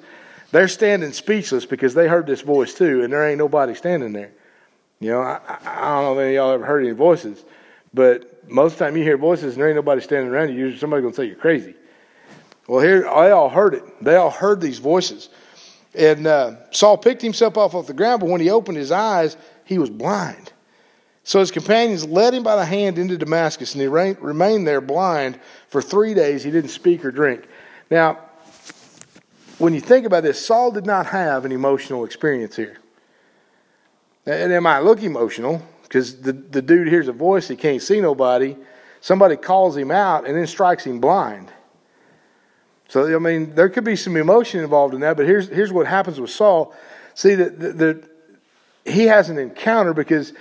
they're 0.50 0.68
standing 0.68 1.14
speechless 1.14 1.68
because 1.68 1.94
they 1.94 2.08
heard 2.08 2.26
this 2.26 2.42
voice 2.42 2.74
too, 2.74 3.04
and 3.04 3.14
there 3.14 3.24
ain't 3.30 3.38
nobody 3.38 3.76
standing 3.76 4.14
there. 4.14 4.32
You 5.00 5.12
know, 5.12 5.22
I, 5.22 5.40
I 5.64 5.90
don't 5.90 6.04
know 6.06 6.14
if 6.14 6.26
any 6.26 6.30
of 6.30 6.34
y'all 6.34 6.52
ever 6.54 6.66
heard 6.66 6.84
any 6.84 6.96
voices, 6.96 7.46
but 7.94 8.50
most 8.50 8.74
of 8.74 8.80
the 8.80 8.86
time 8.86 8.98
you 8.98 9.04
hear 9.04 9.16
voices 9.16 9.54
and 9.54 9.62
there 9.62 9.68
ain't 9.68 9.76
nobody 9.76 10.02
standing 10.02 10.32
around 10.32 10.56
you, 10.56 10.76
somebody's 10.76 11.04
going 11.04 11.14
to 11.14 11.18
say 11.18 11.26
you're 11.26 11.36
crazy. 11.36 11.76
Well, 12.68 12.84
here, 12.84 13.02
they 13.02 13.30
all 13.30 13.50
heard 13.50 13.76
it. 13.76 13.84
They 14.04 14.16
all 14.16 14.32
heard 14.32 14.60
these 14.60 14.80
voices. 14.80 15.30
And 15.98 16.28
uh, 16.28 16.56
Saul 16.72 16.98
picked 16.98 17.22
himself 17.22 17.58
off 17.58 17.74
off 17.74 17.88
the 17.88 17.94
ground, 17.94 18.20
but 18.22 18.30
when 18.30 18.42
he 18.42 18.50
opened 18.50 18.78
his 18.78 18.92
eyes, 18.92 19.38
he 19.64 19.78
was 19.78 19.90
blind. 19.90 20.52
So 21.24 21.40
his 21.40 21.50
companions 21.52 22.06
led 22.06 22.34
him 22.34 22.44
by 22.44 22.56
the 22.56 22.66
hand 22.66 23.00
into 23.00 23.18
Damascus, 23.18 23.74
and 23.74 23.82
he 23.82 23.88
re- 23.88 24.16
remained 24.20 24.68
there 24.68 24.82
blind 24.82 25.40
for 25.70 25.82
three 25.82 26.14
days. 26.14 26.44
He 26.44 26.52
didn't 26.52 26.70
speak 26.70 27.04
or 27.04 27.12
drink. 27.12 27.48
Now, 27.90 28.20
when 29.58 29.74
you 29.74 29.82
think 29.82 30.06
about 30.06 30.24
this, 30.24 30.46
Saul 30.46 30.72
did 30.72 30.86
not 30.86 31.08
have 31.08 31.46
an 31.46 31.52
emotional 31.52 32.06
experience 32.06 32.56
here. 32.56 32.78
And 34.26 34.52
it 34.52 34.62
might 34.62 34.80
look 34.80 35.02
emotional 35.02 35.62
because 35.84 36.20
the, 36.22 36.34
the 36.34 36.62
dude 36.62 36.88
hears 36.88 37.08
a 37.08 37.14
voice, 37.14 37.48
he 37.48 37.56
can't 37.56 37.82
see 37.82 38.02
nobody. 38.02 38.56
Somebody 39.02 39.36
calls 39.36 39.78
him 39.78 39.92
out 39.92 40.28
and 40.28 40.36
then 40.36 40.48
strikes 40.48 40.86
him 40.86 41.00
blind. 41.00 41.52
So, 42.88 43.16
I 43.16 43.20
mean, 43.20 43.56
there 43.56 43.70
could 43.70 43.84
be 43.84 43.96
some 43.96 44.16
emotion 44.16 44.62
involved 44.62 44.94
in 44.94 45.02
that, 45.02 45.18
but 45.18 45.26
here's, 45.26 45.50
here's 45.50 45.74
what 45.74 45.88
happens 45.88 46.20
with 46.20 46.30
Saul. 46.30 46.74
See, 47.16 47.36
that 47.36 47.60
the, 47.60 47.74
the, 47.74 48.10
he 48.86 49.06
has 49.06 49.30
an 49.30 49.38
encounter 49.38 49.94
because 49.94 50.34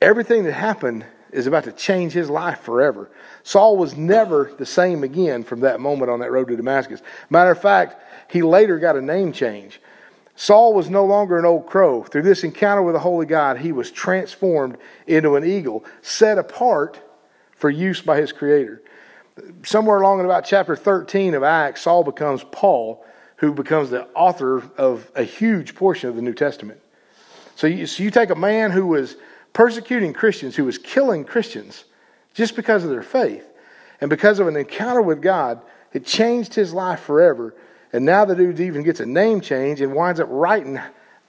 everything 0.00 0.44
that 0.44 0.52
happened 0.52 1.04
is 1.32 1.46
about 1.46 1.64
to 1.64 1.72
change 1.72 2.12
his 2.12 2.30
life 2.30 2.60
forever. 2.60 3.10
Saul 3.42 3.76
was 3.76 3.96
never 3.96 4.52
the 4.58 4.66
same 4.66 5.02
again 5.02 5.42
from 5.42 5.60
that 5.60 5.80
moment 5.80 6.10
on 6.10 6.20
that 6.20 6.30
road 6.30 6.48
to 6.48 6.56
Damascus. 6.56 7.02
Matter 7.30 7.50
of 7.50 7.60
fact, 7.60 7.96
he 8.30 8.42
later 8.42 8.78
got 8.78 8.96
a 8.96 9.02
name 9.02 9.32
change. 9.32 9.80
Saul 10.36 10.72
was 10.72 10.88
no 10.88 11.04
longer 11.04 11.38
an 11.38 11.44
old 11.44 11.66
crow. 11.66 12.04
Through 12.04 12.22
this 12.22 12.44
encounter 12.44 12.82
with 12.82 12.94
the 12.94 13.00
Holy 13.00 13.26
God, 13.26 13.58
he 13.58 13.72
was 13.72 13.90
transformed 13.90 14.76
into 15.06 15.34
an 15.34 15.44
eagle, 15.44 15.84
set 16.02 16.38
apart 16.38 17.00
for 17.56 17.70
use 17.70 18.02
by 18.02 18.20
his 18.20 18.32
Creator 18.32 18.82
somewhere 19.62 20.00
along 20.00 20.20
in 20.20 20.24
about 20.24 20.44
chapter 20.44 20.76
13 20.76 21.34
of 21.34 21.42
Acts, 21.42 21.82
Saul 21.82 22.04
becomes 22.04 22.44
Paul, 22.52 23.04
who 23.36 23.52
becomes 23.52 23.90
the 23.90 24.06
author 24.14 24.62
of 24.78 25.10
a 25.14 25.22
huge 25.22 25.74
portion 25.74 26.08
of 26.08 26.16
the 26.16 26.22
New 26.22 26.34
Testament. 26.34 26.80
So 27.54 27.66
you, 27.66 27.86
so 27.86 28.02
you 28.02 28.10
take 28.10 28.30
a 28.30 28.34
man 28.34 28.70
who 28.70 28.86
was 28.86 29.16
persecuting 29.52 30.12
Christians, 30.12 30.56
who 30.56 30.64
was 30.64 30.78
killing 30.78 31.24
Christians 31.24 31.84
just 32.34 32.56
because 32.56 32.84
of 32.84 32.90
their 32.90 33.02
faith, 33.02 33.46
and 34.00 34.10
because 34.10 34.38
of 34.38 34.46
an 34.46 34.56
encounter 34.56 35.00
with 35.00 35.22
God, 35.22 35.62
it 35.92 36.04
changed 36.04 36.54
his 36.54 36.74
life 36.74 37.00
forever. 37.00 37.54
And 37.92 38.04
now 38.04 38.24
the 38.26 38.34
dude 38.34 38.60
even 38.60 38.82
gets 38.82 39.00
a 39.00 39.06
name 39.06 39.40
change 39.40 39.80
and 39.80 39.94
winds 39.94 40.20
up 40.20 40.28
writing 40.30 40.78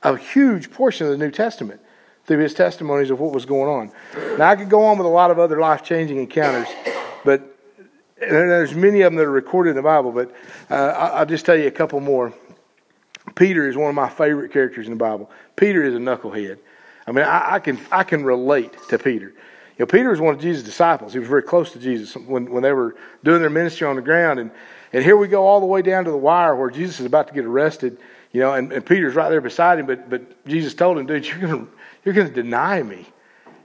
a 0.03 0.17
huge 0.17 0.71
portion 0.71 1.07
of 1.07 1.11
the 1.11 1.17
New 1.17 1.31
Testament 1.31 1.79
through 2.25 2.39
his 2.39 2.53
testimonies 2.53 3.09
of 3.09 3.21
what 3.21 3.33
was 3.33 3.45
going 3.45 3.69
on. 3.69 4.37
Now, 4.37 4.49
I 4.49 4.57
could 4.57 4.69
go 4.69 4.83
on 4.83 4.97
with 4.97 5.07
a 5.07 5.09
lot 5.09 5.31
of 5.31 5.39
other 5.39 5.59
life 5.59 5.81
changing 5.83 6.17
encounters, 6.17 6.67
but 7.23 7.56
and 8.21 8.31
there's 8.31 8.73
many 8.73 9.01
of 9.01 9.11
them 9.11 9.17
that 9.17 9.25
are 9.25 9.31
recorded 9.31 9.71
in 9.71 9.75
the 9.75 9.81
Bible, 9.81 10.11
but 10.11 10.33
uh, 10.69 10.73
I'll 10.73 11.25
just 11.25 11.45
tell 11.45 11.55
you 11.55 11.67
a 11.67 11.71
couple 11.71 11.99
more. 11.99 12.33
Peter 13.35 13.67
is 13.67 13.75
one 13.75 13.89
of 13.89 13.95
my 13.95 14.09
favorite 14.09 14.51
characters 14.51 14.87
in 14.87 14.91
the 14.91 14.97
Bible. 14.97 15.29
Peter 15.55 15.83
is 15.83 15.93
a 15.93 15.99
knucklehead. 15.99 16.57
I 17.05 17.11
mean, 17.11 17.25
I, 17.25 17.55
I 17.55 17.59
can 17.59 17.79
I 17.91 18.03
can 18.03 18.23
relate 18.23 18.75
to 18.89 18.97
Peter. 18.97 19.27
You 19.27 19.83
know, 19.83 19.85
Peter 19.85 20.09
was 20.09 20.19
one 20.19 20.33
of 20.33 20.41
Jesus' 20.41 20.63
disciples. 20.63 21.13
He 21.13 21.19
was 21.19 21.27
very 21.27 21.43
close 21.43 21.71
to 21.73 21.79
Jesus 21.79 22.15
when, 22.15 22.49
when 22.51 22.63
they 22.63 22.73
were 22.73 22.95
doing 23.23 23.41
their 23.41 23.49
ministry 23.49 23.85
on 23.85 23.95
the 23.95 24.01
ground. 24.01 24.39
And, 24.39 24.49
and 24.91 25.03
here 25.03 25.15
we 25.15 25.27
go 25.27 25.45
all 25.45 25.59
the 25.59 25.67
way 25.67 25.83
down 25.83 26.05
to 26.05 26.11
the 26.11 26.17
wire 26.17 26.55
where 26.55 26.71
Jesus 26.71 26.99
is 26.99 27.05
about 27.05 27.27
to 27.27 27.33
get 27.33 27.45
arrested, 27.45 27.99
you 28.31 28.41
know, 28.41 28.53
and, 28.53 28.71
and 28.71 28.83
Peter's 28.83 29.13
right 29.13 29.29
there 29.29 29.39
beside 29.39 29.77
him. 29.77 29.85
But, 29.85 30.09
but 30.09 30.45
Jesus 30.47 30.73
told 30.73 30.97
him, 30.97 31.05
dude, 31.05 31.27
you're 31.27 31.39
going 31.39 31.67
you're 32.03 32.15
gonna 32.15 32.29
deny 32.29 32.81
me. 32.81 33.05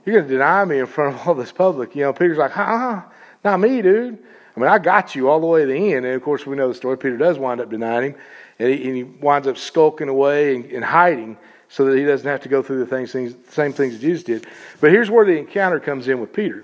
You're 0.05 0.15
going 0.15 0.27
to 0.27 0.33
deny 0.33 0.65
me 0.65 0.79
in 0.79 0.85
front 0.85 1.15
of 1.15 1.27
all 1.27 1.33
this 1.33 1.51
public. 1.51 1.95
You 1.95 2.03
know, 2.03 2.13
Peter's 2.13 2.37
like, 2.37 2.51
huh? 2.51 3.03
Not 3.43 3.59
me, 3.59 3.81
dude. 3.81 4.19
I 4.55 4.59
mean, 4.59 4.69
I 4.69 4.77
got 4.77 5.15
you 5.15 5.29
all 5.29 5.39
the 5.39 5.47
way 5.47 5.61
to 5.61 5.67
the 5.67 5.93
end. 5.93 6.05
And 6.05 6.15
of 6.15 6.21
course, 6.21 6.45
we 6.45 6.55
know 6.55 6.67
the 6.67 6.73
story. 6.73 6.97
Peter 6.97 7.17
does 7.17 7.39
wind 7.39 7.59
up 7.59 7.69
denying 7.69 8.11
him, 8.11 8.19
and 8.59 8.69
he, 8.69 8.87
and 8.87 8.95
he 8.95 9.03
winds 9.03 9.47
up 9.47 9.57
skulking 9.57 10.09
away 10.09 10.55
and, 10.55 10.65
and, 10.65 10.83
hiding 10.83 11.37
so 11.69 11.85
that 11.85 11.97
he 11.97 12.05
doesn't 12.05 12.27
have 12.27 12.41
to 12.41 12.49
go 12.49 12.61
through 12.61 12.79
the 12.79 12.85
things, 12.85 13.11
things, 13.11 13.33
same 13.49 13.73
things 13.73 13.93
that 13.93 14.01
Jesus 14.01 14.23
did. 14.23 14.47
But 14.79 14.91
here's 14.91 15.09
where 15.09 15.25
the 15.25 15.37
encounter 15.37 15.79
comes 15.79 16.07
in 16.07 16.19
with 16.19 16.31
Peter. 16.33 16.63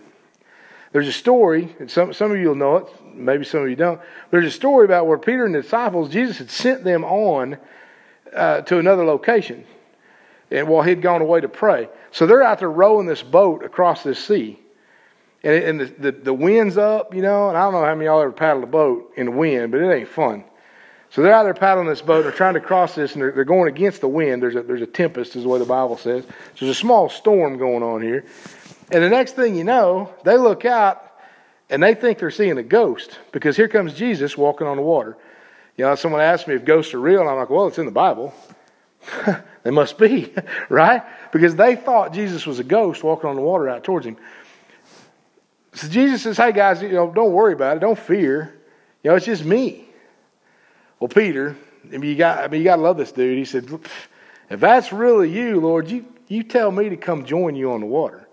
There's 0.91 1.08
a 1.08 1.13
story, 1.13 1.75
and 1.79 1.89
some, 1.89 2.13
some 2.13 2.31
of 2.31 2.38
you 2.38 2.50
will 2.50 2.55
know 2.55 2.77
it, 2.77 2.88
maybe 3.13 3.43
some 3.43 3.62
of 3.62 3.69
you 3.69 3.75
don't. 3.75 4.00
There's 4.31 4.46
a 4.46 4.51
story 4.51 4.86
about 4.86 5.08
where 5.08 5.17
Peter 5.17 5.46
and 5.46 5.53
the 5.53 5.62
disciples, 5.62 6.10
Jesus 6.10 6.38
had 6.38 6.50
sent 6.50 6.84
them 6.84 7.03
on 7.03 7.58
uh, 8.34 8.62
to 8.62 8.77
another 8.77 9.03
location 9.03 9.65
and 10.51 10.67
while 10.67 10.84
he'd 10.84 11.01
gone 11.01 11.22
away 11.22 11.41
to 11.41 11.50
pray. 11.50 11.89
So 12.12 12.25
they're 12.25 12.43
out 12.43 12.60
there 12.60 12.72
rowing 12.72 13.05
this 13.05 13.22
boat 13.22 13.63
across 13.63 14.03
this 14.03 14.24
sea 14.24 14.60
and, 15.43 15.53
and 15.53 15.79
the, 15.79 15.86
the, 15.86 16.12
the, 16.12 16.34
wind's 16.34 16.77
up, 16.77 17.15
you 17.15 17.22
know, 17.22 17.50
and 17.50 17.58
I 17.58 17.62
don't 17.62 17.74
know 17.74 17.84
how 17.84 17.96
many 17.96 18.05
y'all 18.05 18.22
ever 18.22 18.31
paddled 18.31 18.63
a 18.63 18.67
boat 18.67 19.13
in 19.15 19.25
the 19.27 19.31
wind, 19.31 19.72
but 19.72 19.81
it 19.81 19.93
ain't 19.93 20.10
fun. 20.10 20.43
So 21.12 21.24
they're 21.24 21.34
out 21.34 21.43
there 21.43 21.53
paddling 21.53 21.88
this 21.88 22.01
boat. 22.01 22.24
They're 22.24 22.31
trying 22.31 22.53
to 22.53 22.60
cross 22.60 22.93
this, 22.96 23.13
and 23.13 23.22
they're, 23.22 23.31
they're 23.31 23.43
going 23.46 23.67
against 23.67 24.01
the 24.01 24.08
wind. 24.08 24.43
There's 24.43 24.55
a, 24.55 24.62
there's 24.62 24.81
a 24.81 24.88
tempest, 24.88 25.36
is 25.36 25.43
the 25.43 25.50
way 25.50 25.58
the 25.58 25.65
Bible 25.65 25.98
says. 25.98 26.24
So 26.25 26.65
there's 26.65 26.72
a 26.72 26.79
small 26.79 27.10
storm 27.10 27.58
going 27.58 27.84
on 27.84 28.01
here. 28.01 28.25
And 28.91 29.03
the 29.03 29.10
next 29.10 29.36
thing 29.36 29.55
you 29.55 29.63
know, 29.63 30.13
they 30.24 30.38
look 30.38 30.65
out 30.65 31.05
and 31.69 31.81
they 31.81 31.96
think 31.96 32.19
they're 32.19 32.31
seeing 32.31 32.58
a 32.58 32.63
ghost 32.63 33.19
because 33.31 33.55
here 33.55 33.67
comes 33.67 33.93
Jesus 33.93 34.38
walking 34.38 34.67
on 34.67 34.77
the 34.77 34.84
water. 34.84 35.17
You 35.77 35.86
know, 35.86 35.96
someone 35.96 36.22
asked 36.22 36.48
me 36.48 36.55
if 36.55 36.65
ghosts 36.65 36.93
are 36.93 37.00
real, 37.00 37.22
and 37.22 37.29
I'm 37.29 37.38
like, 37.38 37.50
well, 37.50 37.67
it's 37.67 37.77
in 37.77 37.86
the 37.86 37.91
Bible. 37.91 38.34
they 39.63 39.72
must 39.72 39.98
be, 39.98 40.34
right? 40.69 41.03
Because 41.31 41.55
they 41.55 41.75
thought 41.75 42.13
Jesus 42.13 42.46
was 42.46 42.60
a 42.60 42.63
ghost 42.63 43.03
walking 43.03 43.29
on 43.29 43.36
the 43.36 43.41
water 43.41 43.69
out 43.69 43.84
towards 43.84 44.05
him. 44.05 44.17
So 45.73 45.88
Jesus 45.88 46.23
says, 46.23 46.38
hey 46.38 46.51
guys, 46.51 46.81
you 46.81 46.89
know, 46.89 47.11
don't 47.11 47.31
worry 47.31 47.53
about 47.53 47.77
it, 47.77 47.79
don't 47.79 47.99
fear. 47.99 48.55
You 49.03 49.11
know, 49.11 49.15
it's 49.15 49.25
just 49.25 49.45
me. 49.45 49.88
Well, 50.99 51.07
Peter, 51.07 51.55
I 51.85 51.97
mean, 51.97 52.09
you 52.09 52.15
got, 52.15 52.39
I 52.39 52.47
mean, 52.47 52.61
you 52.61 52.65
got 52.65 52.77
to 52.77 52.81
love 52.81 52.97
this 52.97 53.11
dude. 53.11 53.38
He 53.38 53.45
said, 53.45 53.69
if 54.49 54.59
that's 54.59 54.91
really 54.91 55.31
you, 55.31 55.59
Lord, 55.59 55.89
you, 55.89 56.05
you 56.27 56.43
tell 56.43 56.71
me 56.71 56.89
to 56.89 56.97
come 56.97 57.25
join 57.25 57.55
you 57.55 57.71
on 57.71 57.79
the 57.79 57.85
water. 57.85 58.27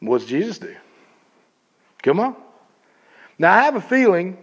What's 0.00 0.24
Jesus 0.24 0.58
do? 0.58 0.74
Come 2.02 2.20
on. 2.20 2.36
Now, 3.38 3.52
I 3.52 3.62
have 3.64 3.76
a 3.76 3.80
feeling, 3.80 4.38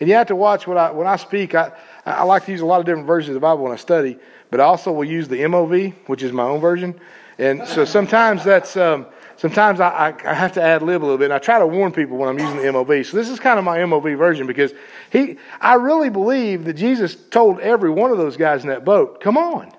and 0.00 0.08
you 0.08 0.14
have 0.14 0.28
to 0.28 0.36
watch 0.36 0.66
what 0.66 0.76
I, 0.76 0.90
when 0.92 1.06
I 1.06 1.16
speak, 1.16 1.54
I, 1.54 1.72
I 2.04 2.22
like 2.22 2.46
to 2.46 2.52
use 2.52 2.60
a 2.60 2.66
lot 2.66 2.80
of 2.80 2.86
different 2.86 3.06
versions 3.06 3.30
of 3.30 3.34
the 3.34 3.40
Bible 3.40 3.64
when 3.64 3.72
I 3.72 3.76
study, 3.76 4.18
but 4.50 4.60
I 4.60 4.64
also 4.64 4.92
will 4.92 5.04
use 5.04 5.28
the 5.28 5.40
MOV, 5.40 5.94
which 6.06 6.22
is 6.22 6.32
my 6.32 6.44
own 6.44 6.60
version. 6.60 6.98
And 7.38 7.66
so 7.66 7.84
sometimes 7.84 8.44
that's, 8.44 8.76
um, 8.76 9.06
sometimes 9.36 9.80
I, 9.80 10.14
I, 10.24 10.34
have 10.34 10.52
to 10.52 10.62
ad 10.62 10.82
lib 10.82 11.02
a 11.02 11.04
little 11.04 11.18
bit. 11.18 11.26
And 11.26 11.34
I 11.34 11.38
try 11.38 11.58
to 11.58 11.66
warn 11.66 11.92
people 11.92 12.16
when 12.16 12.28
I'm 12.28 12.38
using 12.38 12.56
the 12.56 12.64
MOV. 12.64 13.06
So 13.06 13.16
this 13.16 13.28
is 13.28 13.38
kind 13.38 13.58
of 13.58 13.64
my 13.64 13.78
MOV 13.78 14.16
version 14.16 14.46
because 14.46 14.72
he, 15.10 15.36
I 15.60 15.74
really 15.74 16.10
believe 16.10 16.64
that 16.64 16.74
Jesus 16.74 17.14
told 17.14 17.60
every 17.60 17.90
one 17.90 18.10
of 18.10 18.18
those 18.18 18.36
guys 18.36 18.62
in 18.62 18.68
that 18.68 18.84
boat, 18.84 19.20
come 19.20 19.36
on. 19.36 19.72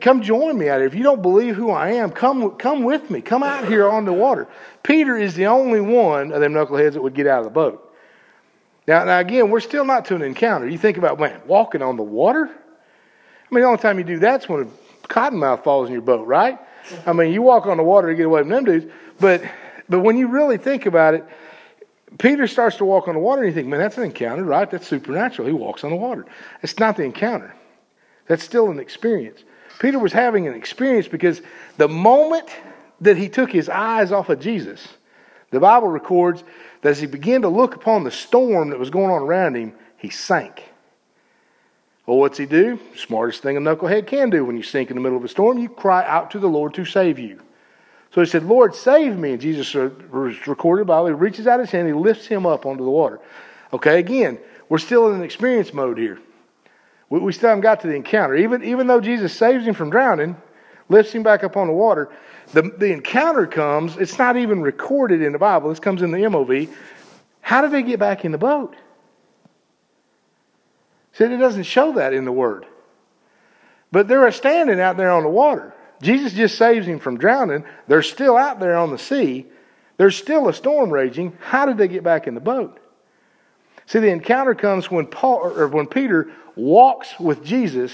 Come 0.00 0.22
join 0.22 0.56
me 0.56 0.68
out 0.68 0.78
here. 0.78 0.86
If 0.86 0.94
you 0.94 1.02
don't 1.02 1.22
believe 1.22 1.56
who 1.56 1.70
I 1.70 1.92
am, 1.92 2.12
come, 2.12 2.52
come 2.52 2.84
with 2.84 3.10
me. 3.10 3.20
Come 3.20 3.42
out 3.42 3.66
here 3.66 3.88
on 3.88 4.04
the 4.04 4.12
water. 4.12 4.46
Peter 4.84 5.16
is 5.16 5.34
the 5.34 5.46
only 5.46 5.80
one 5.80 6.30
of 6.30 6.40
them 6.40 6.52
knuckleheads 6.52 6.92
that 6.92 7.02
would 7.02 7.14
get 7.14 7.26
out 7.26 7.40
of 7.40 7.44
the 7.44 7.50
boat. 7.50 7.92
Now, 8.86 9.04
now 9.04 9.18
again, 9.18 9.50
we're 9.50 9.60
still 9.60 9.84
not 9.84 10.04
to 10.06 10.14
an 10.14 10.22
encounter. 10.22 10.68
You 10.68 10.78
think 10.78 10.98
about, 10.98 11.18
man, 11.18 11.40
walking 11.46 11.82
on 11.82 11.96
the 11.96 12.02
water? 12.04 12.46
I 12.48 13.54
mean, 13.54 13.62
the 13.62 13.68
only 13.68 13.80
time 13.80 13.98
you 13.98 14.04
do 14.04 14.20
that's 14.20 14.48
when 14.48 14.62
a 14.62 15.08
cottonmouth 15.08 15.64
falls 15.64 15.88
in 15.88 15.92
your 15.92 16.02
boat, 16.02 16.26
right? 16.28 16.58
I 17.06 17.12
mean, 17.12 17.32
you 17.32 17.42
walk 17.42 17.66
on 17.66 17.76
the 17.76 17.82
water 17.82 18.08
to 18.08 18.14
get 18.14 18.26
away 18.26 18.40
from 18.40 18.50
them 18.50 18.64
dudes. 18.64 18.92
But, 19.20 19.42
but 19.88 20.00
when 20.00 20.16
you 20.16 20.28
really 20.28 20.58
think 20.58 20.86
about 20.86 21.14
it, 21.14 21.24
Peter 22.18 22.46
starts 22.46 22.76
to 22.76 22.84
walk 22.84 23.08
on 23.08 23.14
the 23.14 23.20
water 23.20 23.42
and 23.42 23.50
you 23.50 23.54
think, 23.54 23.68
man, 23.68 23.80
that's 23.80 23.96
an 23.96 24.04
encounter, 24.04 24.44
right? 24.44 24.70
That's 24.70 24.86
supernatural. 24.86 25.48
He 25.48 25.54
walks 25.54 25.84
on 25.84 25.90
the 25.90 25.96
water. 25.96 26.26
It's 26.62 26.78
not 26.78 26.96
the 26.96 27.04
encounter. 27.04 27.54
That's 28.26 28.44
still 28.44 28.70
an 28.70 28.78
experience. 28.78 29.42
Peter 29.78 29.98
was 29.98 30.12
having 30.12 30.46
an 30.46 30.54
experience 30.54 31.08
because 31.08 31.40
the 31.76 31.88
moment 31.88 32.48
that 33.00 33.16
he 33.16 33.28
took 33.28 33.50
his 33.50 33.68
eyes 33.68 34.12
off 34.12 34.28
of 34.28 34.40
Jesus, 34.40 34.86
the 35.50 35.60
Bible 35.60 35.88
records 35.88 36.44
that 36.82 36.90
as 36.90 37.00
he 37.00 37.06
began 37.06 37.42
to 37.42 37.48
look 37.48 37.74
upon 37.74 38.04
the 38.04 38.10
storm 38.10 38.70
that 38.70 38.78
was 38.78 38.90
going 38.90 39.10
on 39.10 39.22
around 39.22 39.56
him, 39.56 39.74
he 39.96 40.10
sank. 40.10 40.71
Well, 42.06 42.18
what's 42.18 42.38
he 42.38 42.46
do? 42.46 42.80
Smartest 42.96 43.42
thing 43.42 43.56
a 43.56 43.60
knucklehead 43.60 44.06
can 44.06 44.30
do 44.30 44.44
when 44.44 44.56
you 44.56 44.62
sink 44.62 44.90
in 44.90 44.96
the 44.96 45.00
middle 45.00 45.18
of 45.18 45.24
a 45.24 45.28
storm, 45.28 45.58
you 45.58 45.68
cry 45.68 46.04
out 46.04 46.32
to 46.32 46.40
the 46.40 46.48
Lord 46.48 46.74
to 46.74 46.84
save 46.84 47.18
you. 47.18 47.40
So 48.12 48.20
he 48.20 48.26
said, 48.26 48.44
Lord, 48.44 48.74
save 48.74 49.16
me. 49.16 49.32
And 49.32 49.40
Jesus 49.40 49.74
recorded 49.74 50.86
by, 50.86 51.04
he 51.04 51.12
reaches 51.12 51.46
out 51.46 51.60
his 51.60 51.70
hand, 51.70 51.86
he 51.86 51.94
lifts 51.94 52.26
him 52.26 52.44
up 52.44 52.66
onto 52.66 52.84
the 52.84 52.90
water. 52.90 53.20
Okay, 53.72 53.98
again, 53.98 54.38
we're 54.68 54.78
still 54.78 55.08
in 55.08 55.14
an 55.14 55.22
experience 55.22 55.72
mode 55.72 55.96
here. 55.96 56.18
We, 57.08 57.20
we 57.20 57.32
still 57.32 57.50
haven't 57.50 57.62
got 57.62 57.80
to 57.82 57.86
the 57.86 57.94
encounter. 57.94 58.34
Even, 58.36 58.64
even 58.64 58.86
though 58.86 59.00
Jesus 59.00 59.32
saves 59.32 59.64
him 59.64 59.74
from 59.74 59.90
drowning, 59.90 60.36
lifts 60.88 61.12
him 61.12 61.22
back 61.22 61.44
up 61.44 61.56
on 61.56 61.68
the 61.68 61.72
water, 61.72 62.10
the, 62.52 62.62
the 62.62 62.92
encounter 62.92 63.46
comes. 63.46 63.96
It's 63.96 64.18
not 64.18 64.36
even 64.36 64.60
recorded 64.60 65.22
in 65.22 65.32
the 65.32 65.38
Bible. 65.38 65.70
This 65.70 65.80
comes 65.80 66.02
in 66.02 66.10
the 66.10 66.18
MOV. 66.18 66.68
How 67.40 67.62
did 67.62 67.70
they 67.70 67.82
get 67.82 67.98
back 67.98 68.24
in 68.24 68.32
the 68.32 68.38
boat? 68.38 68.76
Said 71.12 71.32
it 71.32 71.38
doesn't 71.38 71.64
show 71.64 71.92
that 71.92 72.12
in 72.12 72.24
the 72.24 72.32
Word. 72.32 72.66
But 73.90 74.08
they're 74.08 74.30
standing 74.32 74.80
out 74.80 74.96
there 74.96 75.10
on 75.10 75.22
the 75.22 75.28
water. 75.28 75.74
Jesus 76.00 76.32
just 76.32 76.56
saves 76.56 76.86
him 76.86 76.98
from 76.98 77.18
drowning. 77.18 77.64
They're 77.86 78.02
still 78.02 78.36
out 78.36 78.58
there 78.58 78.76
on 78.76 78.90
the 78.90 78.98
sea. 78.98 79.46
There's 79.98 80.16
still 80.16 80.48
a 80.48 80.52
storm 80.52 80.90
raging. 80.90 81.36
How 81.40 81.66
did 81.66 81.76
they 81.78 81.88
get 81.88 82.02
back 82.02 82.26
in 82.26 82.34
the 82.34 82.40
boat? 82.40 82.80
See, 83.86 84.00
the 84.00 84.08
encounter 84.08 84.54
comes 84.54 84.90
when 84.90 85.06
Paul 85.06 85.52
or 85.56 85.68
when 85.68 85.86
Peter 85.86 86.30
walks 86.56 87.18
with 87.20 87.44
Jesus 87.44 87.92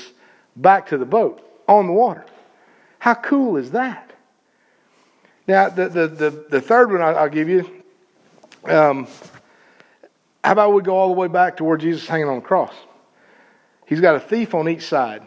back 0.56 0.88
to 0.88 0.98
the 0.98 1.04
boat 1.04 1.42
on 1.66 1.86
the 1.86 1.92
water. 1.92 2.24
How 2.98 3.14
cool 3.14 3.56
is 3.56 3.72
that? 3.72 4.12
Now, 5.46 5.68
the 5.68 5.88
the 5.88 6.08
the, 6.08 6.44
the 6.50 6.60
third 6.60 6.92
one 6.92 7.02
I'll, 7.02 7.28
give 7.28 7.48
you. 7.48 7.70
Um, 8.64 9.06
how 10.44 10.52
about 10.52 10.72
we 10.72 10.82
go 10.82 10.96
all 10.96 11.08
the 11.08 11.14
way 11.14 11.28
back 11.28 11.56
to 11.58 11.64
where 11.64 11.76
Jesus 11.76 12.02
is 12.02 12.08
hanging 12.08 12.28
on 12.28 12.36
the 12.36 12.46
cross? 12.46 12.74
He's 13.88 14.00
got 14.02 14.16
a 14.16 14.20
thief 14.20 14.54
on 14.54 14.68
each 14.68 14.86
side. 14.86 15.26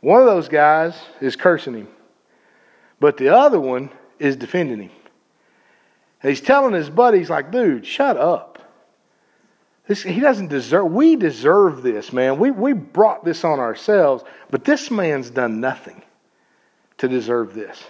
One 0.00 0.20
of 0.20 0.26
those 0.26 0.48
guys 0.48 0.98
is 1.20 1.36
cursing 1.36 1.74
him, 1.74 1.88
but 2.98 3.18
the 3.18 3.28
other 3.28 3.60
one 3.60 3.90
is 4.18 4.36
defending 4.36 4.80
him. 4.80 4.90
And 6.22 6.30
he's 6.30 6.40
telling 6.40 6.72
his 6.72 6.88
buddies, 6.88 7.28
like, 7.28 7.52
dude, 7.52 7.84
shut 7.84 8.16
up. 8.16 8.58
This, 9.86 10.02
he 10.02 10.18
doesn't 10.18 10.48
deserve, 10.48 10.90
we 10.90 11.16
deserve 11.16 11.82
this, 11.82 12.12
man. 12.12 12.38
We, 12.38 12.50
we 12.50 12.72
brought 12.72 13.24
this 13.24 13.44
on 13.44 13.60
ourselves, 13.60 14.24
but 14.50 14.64
this 14.64 14.90
man's 14.90 15.28
done 15.28 15.60
nothing 15.60 16.02
to 16.98 17.08
deserve 17.08 17.54
this. 17.54 17.82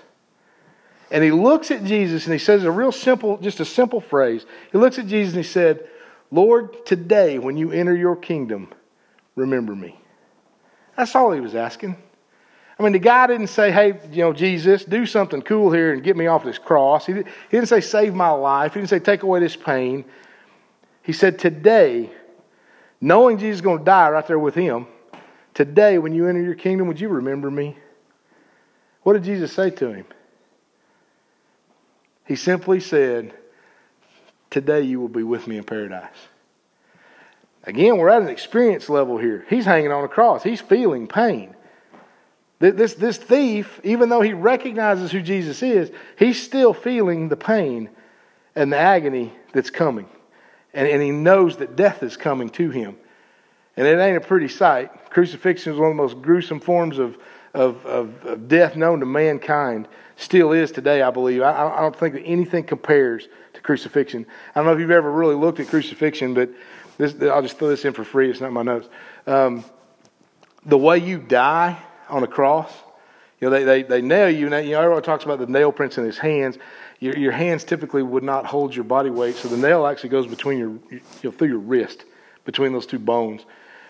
And 1.11 1.23
he 1.23 1.31
looks 1.31 1.71
at 1.71 1.85
Jesus 1.85 2.27
and 2.27 2.33
he 2.33 2.39
says 2.39 2.65
a 2.65 2.71
real 2.71 2.93
simple, 2.93 3.39
just 3.39 3.61
a 3.61 3.65
simple 3.65 4.01
phrase. 4.01 4.45
He 4.73 4.79
looks 4.79 4.99
at 4.99 5.07
Jesus 5.07 5.35
and 5.35 5.45
he 5.45 5.49
said, 5.49 5.89
Lord, 6.31 6.85
today 6.85 7.39
when 7.39 7.57
you 7.57 7.71
enter 7.71 7.97
your 7.97 8.17
kingdom, 8.17 8.73
remember 9.39 9.75
me. 9.75 9.99
That's 10.97 11.15
all 11.15 11.33
he 11.33 11.41
was 11.41 11.55
asking. 11.55 11.97
I 12.79 12.83
mean, 12.83 12.93
the 12.93 12.99
guy 12.99 13.27
didn't 13.27 13.49
say, 13.49 13.73
hey, 13.73 13.99
you 14.13 14.23
know, 14.23 14.33
Jesus, 14.33 14.85
do 14.85 15.05
something 15.07 15.43
cool 15.43 15.73
here 15.73 15.93
and 15.93 16.03
get 16.03 16.17
me 16.17 16.27
off 16.27 16.45
this 16.45 16.59
cross. 16.59 17.07
He, 17.07 17.25
didn't 17.51 17.67
say, 17.67 17.81
save 17.81 18.15
my 18.15 18.31
life. 18.31 18.75
He 18.75 18.81
didn't 18.81 18.91
say, 18.91 19.01
take 19.01 19.23
away 19.23 19.41
this 19.41 19.57
pain. 19.57 20.05
He 21.03 21.13
said, 21.13 21.39
today, 21.39 22.11
knowing 23.01 23.39
Jesus 23.39 23.57
is 23.57 23.63
going 23.63 23.79
to 23.79 23.85
die 23.85 24.11
right 24.11 24.27
there 24.27 24.39
with 24.39 24.55
him, 24.55 24.87
today, 25.55 25.99
when 25.99 26.15
you 26.15 26.29
enter 26.29 26.43
your 26.43 26.55
kingdom, 26.55 26.87
would 26.87 27.01
you 27.01 27.09
remember 27.09 27.51
me? 27.51 27.77
What 29.03 29.15
did 29.15 29.25
Jesus 29.25 29.53
say 29.53 29.71
to 29.71 29.93
him? 29.93 30.05
He 32.27 32.37
simply 32.37 32.79
said, 32.79 33.35
Today 34.51 34.83
you 34.83 35.01
will 35.01 35.09
be 35.09 35.23
with 35.23 35.47
me 35.47 35.59
in 35.59 35.65
paradise. 35.65 36.09
Again, 37.65 37.99
we're 37.99 38.09
at 38.09 38.23
an 38.23 38.29
experience 38.29 38.89
level 38.89 39.19
here. 39.19 39.45
He's 39.49 39.65
hanging 39.65 39.93
on 39.93 40.05
a 40.05 40.09
cross, 40.09 40.43
he's 40.43 40.61
feeling 40.61 41.07
pain. 41.07 41.55
This, 42.61 42.95
this 42.95 43.19
thief, 43.19 43.81
even 43.85 44.09
though 44.09 44.21
he 44.21 44.33
recognizes 44.33 45.13
who 45.13 45.23
Jesus 45.23 45.63
is, 45.63 45.93
he's 46.19 46.43
still 46.43 46.75
feeling 46.75 47.29
the 47.29 47.37
pain 47.37 47.89
and 48.57 48.73
the 48.73 48.79
agony 48.79 49.33
that's 49.53 49.71
coming. 49.71 50.09
And, 50.75 50.89
and 50.89 51.01
he 51.01 51.13
knows 51.13 51.59
that 51.59 51.77
death 51.77 52.03
is 52.03 52.17
coming 52.17 52.51
to 52.51 52.71
him. 52.71 52.97
And 53.77 53.87
it 53.87 54.01
ain't 54.01 54.17
a 54.17 54.21
pretty 54.21 54.49
sight. 54.49 55.11
Crucifixion 55.11 55.73
is 55.73 55.79
one 55.79 55.93
of 55.93 55.97
the 55.97 56.03
most 56.03 56.21
gruesome 56.21 56.59
forms 56.59 56.99
of, 56.99 57.17
of, 57.55 57.87
of, 57.87 58.27
of 58.27 58.49
death 58.49 58.75
known 58.75 58.99
to 59.01 59.07
mankind. 59.07 59.87
Still 60.17 60.51
is 60.51 60.73
today, 60.73 61.01
I 61.01 61.13
believe. 61.13 61.43
I, 61.43 61.53
I 61.53 61.81
don't 61.81 61.95
think 61.95 62.15
that 62.15 62.25
anything 62.25 62.65
compares 62.65 63.29
to 63.55 63.61
crucifixion. 63.61 64.27
I 64.53 64.59
don't 64.59 64.67
know 64.67 64.73
if 64.73 64.81
you've 64.81 64.91
ever 64.91 65.13
really 65.13 65.37
looked 65.37 65.61
at 65.61 65.69
crucifixion, 65.69 66.35
but 66.35 66.51
this, 66.99 67.15
I'll 67.23 67.43
just 67.43 67.59
throw 67.59 67.69
this 67.69 67.85
in 67.85 67.93
for 67.93 68.05
free. 68.05 68.31
It's 68.31 68.41
not 68.41 68.53
my 68.53 68.63
notes. 68.63 68.89
Um, 69.27 69.65
the 70.67 70.79
way 70.79 70.99
you 70.99 71.19
die 71.19 71.79
on 72.09 72.23
a 72.25 72.27
cross, 72.27 72.71
you 73.41 73.49
know, 73.49 73.51
they, 73.51 73.65
they, 73.65 73.83
they 73.83 74.03
nail 74.03 74.29
you. 74.29 74.53
And, 74.53 74.67
you 74.67 74.73
know, 74.73 74.81
everyone 74.81 75.03
talks 75.03 75.25
about 75.25 75.39
the 75.39 75.47
nail 75.47 75.73
prints 75.73 75.97
in 75.97 76.05
his 76.05 76.19
hands. 76.19 76.59
Your, 77.01 77.17
your 77.17 77.33
hands 77.33 77.63
typically 77.63 78.03
would 78.03 78.25
not 78.25 78.45
hold 78.45 78.75
your 78.75 78.85
body 78.85 79.11
weight, 79.11 79.37
so 79.37 79.49
the 79.49 79.57
nail 79.57 79.87
actually 79.87 80.09
goes 80.11 80.27
between 80.27 80.59
your, 80.59 80.71
you 80.91 81.01
know, 81.23 81.31
through 81.31 81.49
your 81.49 81.59
wrist, 81.59 82.05
between 82.45 82.73
those 82.73 82.87
two 82.87 82.99
bones. 82.99 83.43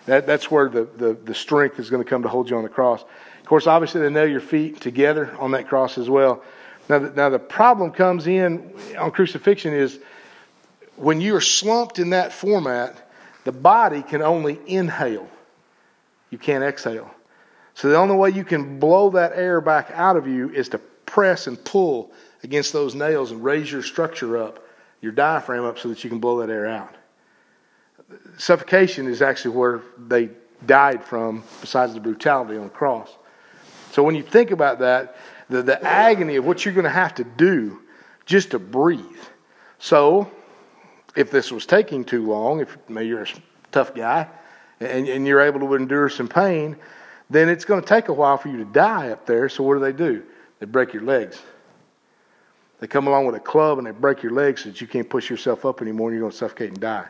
That, 0.05 0.27
that's 0.27 0.50
where 0.50 0.69
the, 0.69 0.85
the, 0.85 1.15
the 1.15 1.35
strength 1.35 1.79
is 1.79 1.88
going 1.88 2.05
to 2.05 2.09
come 2.09 2.23
to 2.23 2.29
hold 2.29 2.50
you 2.50 2.57
on 2.57 2.62
the 2.62 2.69
cross. 2.69 3.03
Of 3.03 3.47
course, 3.47 3.67
obviously, 3.67 4.03
they 4.03 4.11
nail 4.11 4.29
your 4.29 4.41
feet 4.41 4.81
together 4.81 5.35
on 5.38 5.53
that 5.53 5.69
cross 5.69 5.97
as 5.97 6.11
well. 6.11 6.43
Now, 6.91 6.99
the, 6.99 7.11
now 7.11 7.29
the 7.31 7.38
problem 7.38 7.91
comes 7.91 8.27
in 8.27 8.75
on 8.99 9.11
crucifixion 9.11 9.73
is 9.73 9.99
when 10.99 11.21
you 11.21 11.37
are 11.37 11.40
slumped 11.40 11.99
in 11.99 12.11
that 12.11 12.33
format, 12.33 12.97
the 13.45 13.52
body 13.52 14.02
can 14.02 14.23
only 14.23 14.59
inhale. 14.67 15.28
You 16.31 16.38
can't 16.38 16.64
exhale. 16.64 17.11
So 17.75 17.88
the 17.88 17.97
only 17.97 18.17
way 18.17 18.31
you 18.31 18.45
can 18.45 18.78
blow 18.78 19.11
that 19.11 19.33
air 19.35 19.61
back 19.61 19.90
out 19.95 20.17
of 20.17 20.26
you 20.26 20.50
is 20.50 20.69
to 20.71 20.78
press 20.78 21.47
and 21.47 21.62
pull 21.64 22.11
against 22.43 22.73
those 22.73 22.95
nails 22.95 23.31
and 23.31 23.43
raise 23.43 23.71
your 23.71 23.83
structure 23.83 24.37
up, 24.37 24.67
your 25.00 25.12
diaphragm 25.12 25.64
up, 25.64 25.78
so 25.78 25.88
that 25.88 26.02
you 26.02 26.11
can 26.11 26.19
blow 26.19 26.40
that 26.40 26.50
air 26.50 26.67
out. 26.67 26.95
suffocation 28.37 29.07
is 29.07 29.23
actually 29.23 29.57
where 29.57 29.83
they 29.97 30.31
died 30.67 31.05
from, 31.05 31.45
besides 31.61 31.95
the 31.95 32.00
brutality 32.00 32.57
on 32.57 32.64
the 32.64 32.71
cross. 32.71 33.11
So 33.93 34.02
when 34.02 34.14
you 34.14 34.23
think 34.23 34.50
about 34.50 34.81
that, 34.81 35.17
the, 35.49 35.62
the 35.62 35.83
agony 35.83 36.37
of 36.37 36.45
what 36.45 36.64
you're 36.64 36.75
going 36.75 36.85
to 36.85 36.90
have 36.90 37.14
to 37.17 37.25
do 37.25 37.81
just 38.26 38.50
to 38.50 38.59
breathe. 38.59 39.00
So, 39.78 40.31
if 41.19 41.33
this 41.33 41.51
was 41.51 41.67
taking 41.67 42.05
too 42.05 42.27
long, 42.27 42.61
if 42.61 42.79
maybe 42.89 43.09
you're 43.09 43.23
a 43.23 43.29
tough 43.73 43.95
guy 43.95 44.29
and, 44.79 45.09
and 45.09 45.27
you're 45.27 45.41
able 45.41 45.61
to 45.61 45.75
endure 45.75 46.09
some 46.09 46.29
pain, 46.29 46.77
then 47.29 47.49
it's 47.49 47.65
going 47.65 47.81
to 47.81 47.87
take 47.87 48.09
a 48.09 48.13
while 48.13 48.37
for 48.37 48.49
you 48.49 48.59
to 48.59 48.65
die 48.65 49.11
up 49.11 49.27
there. 49.27 49.49
So, 49.49 49.65
what 49.65 49.75
do 49.75 49.81
they 49.81 49.93
do? 49.93 50.23
They 50.61 50.67
break 50.67 50.93
your 50.93 51.03
legs. 51.03 51.43
They 52.81 52.87
come 52.87 53.09
along 53.09 53.27
with 53.27 53.35
a 53.35 53.41
club 53.41 53.79
and 53.79 53.87
they 53.87 53.91
break 53.91 54.23
your 54.23 54.33
legs 54.33 54.63
so 54.63 54.69
that 54.69 54.81
you 54.81 54.87
can't 54.87 55.11
push 55.11 55.29
yourself 55.29 55.65
up 55.65 55.83
anymore 55.83 56.11
and 56.11 56.15
you're 56.15 56.23
going 56.23 56.33
to 56.33 56.39
suffocate 56.39 56.71
and 56.71 56.81
die. 56.81 57.09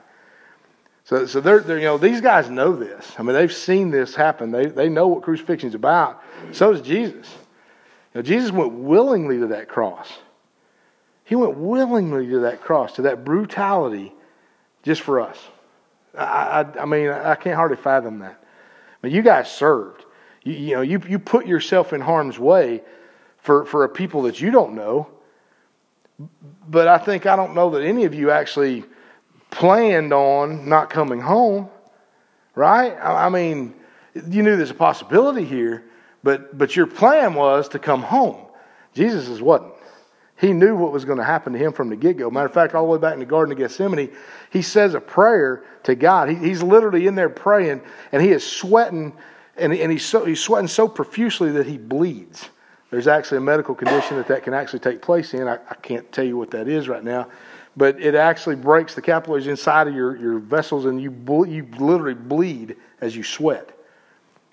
So, 1.05 1.27
so 1.27 1.41
they're, 1.41 1.61
they're, 1.61 1.79
you 1.79 1.85
know, 1.85 1.99
these 1.99 2.23
guys 2.23 2.49
know 2.49 2.75
this. 2.75 3.15
I 3.19 3.23
mean, 3.23 3.35
they've 3.35 3.53
seen 3.53 3.91
this 3.91 4.15
happen. 4.15 4.51
They, 4.51 4.67
they 4.67 4.89
know 4.89 5.09
what 5.09 5.23
crucifixion 5.23 5.69
is 5.69 5.75
about. 5.75 6.23
So 6.53 6.73
does 6.73 6.83
Jesus. 6.83 7.35
Know, 8.15 8.23
Jesus 8.23 8.51
went 8.51 8.73
willingly 8.73 9.39
to 9.39 9.49
that 9.49 9.69
cross. 9.69 10.09
He 11.29 11.35
went 11.35 11.59
willingly 11.59 12.27
to 12.29 12.41
that 12.41 12.63
cross, 12.63 12.95
to 12.95 13.03
that 13.03 13.23
brutality, 13.23 14.15
just 14.83 15.03
for 15.03 15.21
us. 15.21 15.39
I, 16.17 16.23
I, 16.25 16.81
I 16.81 16.85
mean, 16.87 17.11
I 17.11 17.35
can't 17.35 17.55
hardly 17.55 17.77
fathom 17.77 18.21
that. 18.21 18.43
I 19.03 19.07
mean, 19.07 19.15
you 19.15 19.21
guys 19.21 19.53
served. 19.53 20.07
You, 20.43 20.55
you 20.55 20.75
know, 20.77 20.81
you, 20.81 21.03
you 21.07 21.19
put 21.19 21.47
yourself 21.47 21.93
in 21.93 22.01
harm's 22.01 22.39
way 22.39 22.83
for, 23.43 23.67
for 23.67 23.85
a 23.85 23.91
people 23.91 24.23
that 24.23 24.41
you 24.41 24.51
don't 24.51 24.75
know. 24.75 25.07
But 26.67 26.89
I 26.89 26.97
think 26.97 27.27
I 27.27 27.37
don't 27.37 27.55
know 27.55 27.69
that 27.71 27.83
any 27.83 28.07
of 28.07 28.15
you 28.15 28.31
actually 28.31 28.85
planned 29.51 30.15
on 30.15 30.67
not 30.67 30.89
coming 30.89 31.21
home, 31.21 31.69
right? 32.55 32.97
I 33.03 33.29
mean, 33.29 33.75
you 34.15 34.43
knew 34.43 34.57
there's 34.57 34.71
a 34.71 34.75
possibility 34.75 35.45
here, 35.45 35.85
but, 36.23 36.57
but 36.57 36.75
your 36.75 36.87
plan 36.87 37.35
was 37.35 37.69
to 37.69 37.79
come 37.79 38.01
home. 38.01 38.47
Jesus' 38.95 39.43
wasn't. 39.43 39.75
He 40.39 40.53
knew 40.53 40.77
what 40.77 40.93
was 40.93 41.05
going 41.05 41.19
to 41.19 41.25
happen 41.25 41.53
to 41.53 41.59
him 41.59 41.73
from 41.73 41.89
the 41.89 41.97
get 41.97 42.17
go. 42.17 42.31
Matter 42.31 42.47
of 42.47 42.55
fact, 42.55 42.75
all 42.75 42.85
the 42.85 42.93
way 42.93 42.99
back 42.99 43.15
in 43.15 43.19
the 43.19 43.27
Garden 43.27 43.53
of 43.53 43.59
Gethsemane, 43.59 44.11
he 44.51 44.63
says 44.63 44.95
a 44.95 45.01
prayer 45.01 45.65
to 45.83 45.97
God. 45.97 46.29
He, 46.29 46.37
he's 46.37 46.63
literally 46.63 47.09
in 47.09 47.17
there 47.17 47.29
praying, 47.29 47.83
and 48.13 48.23
he 48.23 48.31
is 48.31 48.47
sweating, 48.47 49.15
and, 49.57 49.73
and 49.73 49.91
he's, 49.91 50.05
so, 50.05 50.25
he's 50.25 50.41
sweating 50.41 50.69
so 50.69 50.87
profusely 50.87 51.51
that 51.53 51.67
he 51.67 51.77
bleeds. 51.77 52.49
There's 52.91 53.09
actually 53.09 53.39
a 53.39 53.43
medical 53.43 53.75
condition 53.75 54.17
that 54.17 54.29
that 54.29 54.45
can 54.45 54.55
actually 54.55 54.79
take 54.79 55.03
place 55.03 55.35
in. 55.35 55.49
I, 55.49 55.59
I 55.69 55.75
can't 55.75 56.11
tell 56.13 56.25
you 56.25 56.37
what 56.37 56.53
that 56.53 56.69
is 56.69 56.89
right 56.89 57.03
now, 57.03 57.29
but 57.77 58.01
it 58.01 58.15
actually 58.15 58.57
breaks 58.57 58.95
the 58.95 59.03
capillaries 59.03 59.49
inside 59.49 59.89
of 59.89 59.95
your, 59.95 60.17
your 60.17 60.39
vessels 60.39 60.85
and 60.85 61.03
you, 61.03 61.11
you 61.47 61.67
literally 61.79 62.15
bleed 62.15 62.77
as 63.01 63.15
you 63.15 63.25
sweat. 63.25 63.77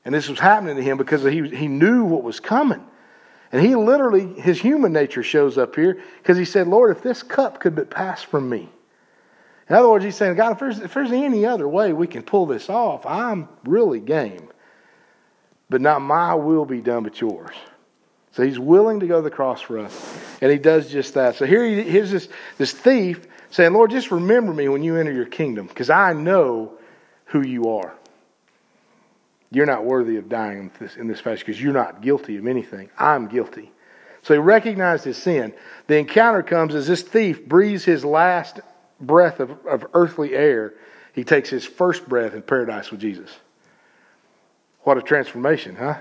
And 0.04 0.15
this 0.15 0.27
was 0.27 0.39
happening 0.39 0.75
to 0.77 0.84
him 0.84 0.98
because 0.98 1.24
he, 1.24 1.48
he 1.48 1.68
knew 1.68 2.06
what 2.06 2.24
was 2.24 2.39
coming. 2.39 2.86
And 3.56 3.66
he 3.66 3.74
literally, 3.74 4.34
his 4.34 4.60
human 4.60 4.92
nature 4.92 5.24
shows 5.24 5.58
up 5.58 5.78
here 5.78 6.02
because 6.18 6.38
he 6.38 6.44
said, 6.44 6.68
Lord, 6.68 6.92
if 6.92 7.02
this 7.02 7.24
cup 7.24 7.62
could 7.62 7.74
but 7.74 7.90
pass 7.90 8.22
from 8.22 8.50
me. 8.50 8.68
In 9.70 9.76
other 9.78 9.88
words, 9.88 10.04
he's 10.04 10.18
saying, 10.18 10.36
God, 10.36 10.52
if 10.52 10.60
there's, 10.60 10.80
if 10.80 10.94
there's 10.94 11.14
any 11.14 11.46
other 11.46 11.66
way 11.66 11.94
we 11.94 12.06
can 12.06 12.22
pull 12.22 12.48
this 12.48 12.70
off, 12.70 13.06
I'm 13.06 13.48
really 13.64 14.02
game. 14.02 14.50
But 15.70 15.80
not 15.80 16.02
my 16.02 16.34
will 16.34 16.66
be 16.66 16.82
done, 16.82 17.04
but 17.04 17.22
yours. 17.22 17.56
So 18.34 18.44
he's 18.44 18.60
willing 18.60 19.00
to 19.00 19.08
go 19.08 19.20
to 19.20 19.22
the 19.22 19.34
cross 19.34 19.62
for 19.62 19.80
us. 19.80 20.20
And 20.42 20.52
he 20.52 20.58
does 20.58 20.92
just 20.92 21.14
that. 21.14 21.36
So 21.36 21.46
here 21.46 21.64
he, 21.66 21.82
here's 21.82 22.12
this, 22.12 22.28
this 22.58 22.74
thief 22.74 23.26
saying, 23.52 23.72
Lord, 23.72 23.90
just 23.90 24.12
remember 24.12 24.54
me 24.54 24.68
when 24.68 24.84
you 24.84 24.98
enter 24.98 25.14
your 25.14 25.28
kingdom, 25.28 25.68
because 25.68 25.90
I 25.90 26.12
know 26.12 26.74
who 27.28 27.42
you 27.42 27.70
are. 27.70 27.96
You're 29.52 29.66
not 29.66 29.86
worthy 29.86 30.18
of 30.18 30.30
dying 30.30 30.60
in 30.60 30.72
this, 30.80 30.96
in 30.98 31.08
this 31.08 31.20
fashion 31.20 31.44
because 31.46 31.62
you're 31.62 31.74
not 31.74 32.01
guilty 32.01 32.38
of 32.38 32.48
anything. 32.48 32.90
I'm 32.98 33.27
guilty. 33.27 33.72
So 34.22 34.34
he 34.34 34.40
recognized 34.40 35.03
his 35.03 35.18
sin. 35.18 35.53
The 35.88 35.98
encounter 35.98 36.42
comes 36.42 36.74
as 36.74 36.88
this 36.88 37.03
thief 37.03 37.46
breathes 37.46 37.86
his 37.86 38.03
last 38.03 38.60
breath 39.00 39.40
of, 39.40 39.51
of 39.68 39.86
earthly 39.94 40.34
air. 40.34 40.74
He 41.14 41.24
takes 41.24 41.50
his 41.50 41.64
first 41.64 42.10
breath 42.10 42.34
in 42.34 42.42
paradise 42.42 42.92
with 42.92 43.00
Jesus. 43.00 43.29
What 44.81 44.98
a 44.98 45.01
transformation, 45.01 45.75
huh? 45.75 46.00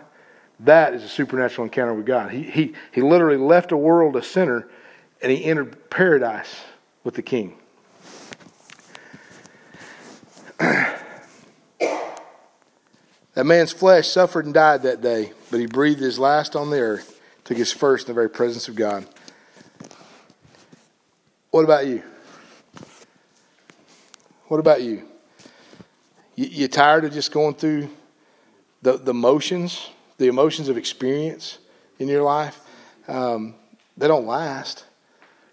That 0.61 0.95
is 0.95 1.03
a 1.03 1.09
supernatural 1.09 1.65
encounter 1.65 1.95
with 1.95 2.07
God. 2.07 2.31
He, 2.31 2.43
he, 2.45 2.75
he 2.93 3.03
literally 3.03 3.37
left 3.37 3.73
a 3.73 3.77
world 3.77 4.17
a 4.17 4.23
sinner 4.23 4.69
and 5.21 5.31
he 5.31 5.45
entered 5.45 5.91
paradise 5.91 6.63
with 7.03 7.15
the 7.15 7.23
king. 7.23 7.59
Man's 13.43 13.73
flesh 13.73 14.07
suffered 14.07 14.45
and 14.45 14.55
died 14.55 14.83
that 14.83 15.01
day, 15.01 15.33
but 15.51 15.59
he 15.59 15.67
breathed 15.67 16.01
his 16.01 16.19
last 16.19 16.55
on 16.55 16.71
the 16.71 16.79
earth, 16.79 17.21
took 17.43 17.57
his 17.57 17.73
first 17.73 18.07
in 18.07 18.13
the 18.13 18.15
very 18.15 18.31
presence 18.31 18.69
of 18.69 18.77
God. 18.77 19.07
What 21.51 21.65
about 21.65 21.87
you? 21.87 22.03
What 24.47 24.61
about 24.61 24.83
you? 24.83 25.03
You, 26.37 26.47
you 26.47 26.69
tired 26.69 27.05
of 27.05 27.13
just 27.13 27.33
going 27.33 27.55
through 27.55 27.89
the, 28.83 28.99
the 28.99 29.15
motions? 29.15 29.91
the 30.19 30.27
emotions 30.27 30.69
of 30.69 30.77
experience 30.77 31.59
in 31.99 32.09
your 32.09 32.23
life, 32.23 32.61
um, 33.09 33.55
they 33.97 34.07
don't 34.09 34.27
last, 34.27 34.85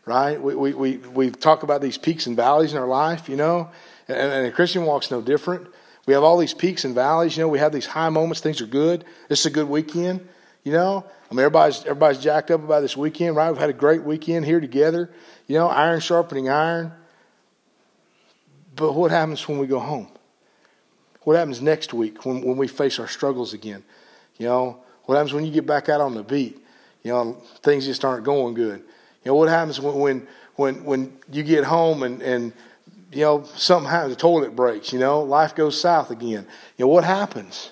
right? 0.05 0.41
We, 0.41 0.55
we, 0.55 0.73
we, 0.73 0.97
we 0.97 1.29
talk 1.31 1.63
about 1.63 1.81
these 1.81 1.97
peaks 1.97 2.27
and 2.27 2.35
valleys 2.35 2.71
in 2.71 2.77
our 2.77 2.87
life, 2.87 3.27
you 3.29 3.35
know, 3.35 3.69
and, 4.07 4.17
and 4.17 4.47
a 4.47 4.51
Christian 4.51 4.85
walk's 4.85 5.11
no 5.11 5.21
different. 5.21 5.67
We 6.05 6.13
have 6.13 6.23
all 6.23 6.37
these 6.37 6.53
peaks 6.53 6.83
and 6.83 6.95
valleys, 6.95 7.37
you 7.37 7.43
know, 7.43 7.47
we 7.47 7.59
have 7.59 7.71
these 7.71 7.85
high 7.85 8.09
moments, 8.09 8.41
things 8.41 8.61
are 8.61 8.67
good. 8.67 9.05
This 9.29 9.41
is 9.41 9.45
a 9.45 9.51
good 9.51 9.69
weekend, 9.69 10.27
you 10.63 10.71
know. 10.71 11.05
I 11.29 11.33
mean, 11.33 11.39
everybody's, 11.39 11.81
everybody's 11.81 12.19
jacked 12.19 12.51
up 12.51 12.63
about 12.63 12.81
this 12.81 12.97
weekend, 12.97 13.35
right? 13.35 13.49
We've 13.49 13.59
had 13.59 13.69
a 13.69 13.73
great 13.73 14.03
weekend 14.03 14.45
here 14.45 14.59
together, 14.59 15.11
you 15.47 15.55
know, 15.55 15.67
iron 15.67 15.99
sharpening 15.99 16.49
iron. 16.49 16.91
But 18.75 18.93
what 18.93 19.11
happens 19.11 19.47
when 19.47 19.59
we 19.59 19.67
go 19.67 19.79
home? 19.79 20.07
What 21.21 21.37
happens 21.37 21.61
next 21.61 21.93
week 21.93 22.25
when, 22.25 22.41
when 22.41 22.57
we 22.57 22.67
face 22.67 22.99
our 22.99 23.07
struggles 23.07 23.53
again? 23.53 23.83
You 24.37 24.47
know, 24.47 24.83
what 25.05 25.15
happens 25.15 25.33
when 25.33 25.45
you 25.45 25.51
get 25.51 25.67
back 25.67 25.87
out 25.87 26.01
on 26.01 26.15
the 26.15 26.23
beat? 26.23 26.57
You 27.03 27.11
know, 27.11 27.33
things 27.61 27.85
just 27.85 28.03
aren't 28.03 28.23
going 28.23 28.55
good. 28.55 28.79
You 28.79 29.31
know, 29.31 29.35
what 29.35 29.49
happens 29.49 29.79
when 29.79 29.95
when 29.99 30.27
when, 30.55 30.83
when 30.83 31.17
you 31.31 31.43
get 31.43 31.63
home 31.63 32.03
and, 32.03 32.21
and 32.21 32.53
you 33.11 33.21
know, 33.21 33.43
something 33.55 33.89
happens, 33.89 34.15
the 34.15 34.19
toilet 34.19 34.55
breaks, 34.55 34.93
you 34.93 34.99
know, 34.99 35.21
life 35.21 35.53
goes 35.53 35.79
south 35.79 36.11
again. 36.11 36.47
You 36.77 36.85
know, 36.85 36.87
what 36.87 37.03
happens? 37.03 37.71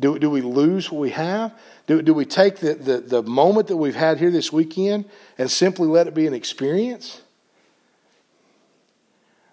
Do, 0.00 0.18
do 0.18 0.30
we 0.30 0.40
lose 0.40 0.90
what 0.90 1.00
we 1.00 1.10
have? 1.10 1.54
Do, 1.86 2.02
do 2.02 2.14
we 2.14 2.24
take 2.24 2.56
the, 2.56 2.74
the, 2.74 2.98
the 2.98 3.22
moment 3.22 3.68
that 3.68 3.76
we've 3.76 3.94
had 3.94 4.18
here 4.18 4.30
this 4.30 4.52
weekend 4.52 5.04
and 5.38 5.50
simply 5.50 5.86
let 5.86 6.06
it 6.06 6.14
be 6.14 6.26
an 6.26 6.34
experience? 6.34 7.20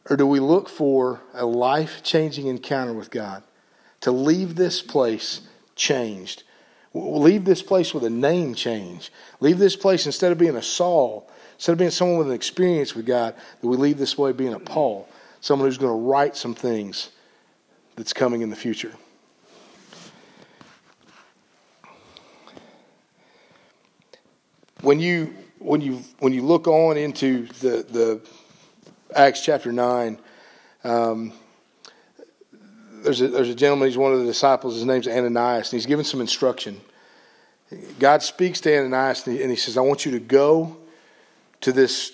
Or 0.10 0.17
do 0.17 0.26
we 0.26 0.39
look 0.39 0.67
for 0.67 1.22
a 1.34 1.46
life 1.46 2.02
changing 2.04 2.48
encounter 2.48 2.94
with 2.94 3.12
God? 3.12 3.44
To 4.02 4.12
leave 4.12 4.56
this 4.56 4.82
place 4.82 5.41
changed. 5.76 6.44
Leave 6.94 7.46
this 7.46 7.62
place 7.62 7.94
with 7.94 8.04
a 8.04 8.10
name 8.10 8.56
change. 8.56 9.12
Leave 9.39 9.60
this 9.60 9.76
place 9.76 10.06
instead 10.06 10.32
of 10.32 10.38
being 10.38 10.56
a 10.56 10.62
Saul, 10.62 11.30
instead 11.62 11.74
of 11.74 11.78
being 11.78 11.91
someone 11.91 12.17
with 12.17 12.30
an 12.30 12.34
experience 12.34 12.95
with 12.95 13.06
God, 13.06 13.36
that 13.36 13.67
we 13.67 13.78
leave 13.78 14.00
this 14.00 14.17
way 14.17 14.32
being 14.32 14.56
a 14.56 14.60
Paul, 14.60 15.08
someone 15.41 15.69
who's 15.69 15.78
going 15.78 15.91
to 15.91 16.08
write 16.08 16.36
some 16.36 16.56
things 16.56 17.12
that's 17.95 18.13
coming 18.13 18.41
in 18.41 18.50
the 18.50 18.56
future. 18.56 18.91
When 24.82 25.00
you 25.00 25.36
when 25.60 25.82
you 25.82 26.02
when 26.17 26.34
you 26.34 26.41
look 26.41 26.67
on 26.67 26.97
into 26.97 27.45
the 27.60 27.86
the 27.88 28.21
Acts 29.13 29.45
chapter 29.45 29.71
nine, 29.71 30.17
um, 30.84 31.32
there's 33.04 33.21
a, 33.21 33.28
there's 33.28 33.50
a 33.50 33.54
gentleman, 33.54 33.88
he's 33.88 34.00
one 34.00 34.13
of 34.13 34.17
the 34.17 34.26
disciples, 34.26 34.74
his 34.74 34.86
name's 34.86 35.08
Ananias, 35.08 35.71
and 35.71 35.78
he's 35.80 35.86
given 35.86 36.06
some 36.06 36.21
instruction. 36.21 36.82
God 38.00 38.24
speaks 38.24 38.60
to 38.62 38.76
Ananias, 38.76 39.28
and 39.28 39.38
he, 39.38 39.43
and 39.43 39.52
he 39.52 39.58
says, 39.58 39.78
I 39.78 39.82
want 39.82 40.08
you 40.08 40.12
to 40.13 40.19
go 40.19 40.81
to 41.62 41.71
this 41.71 42.12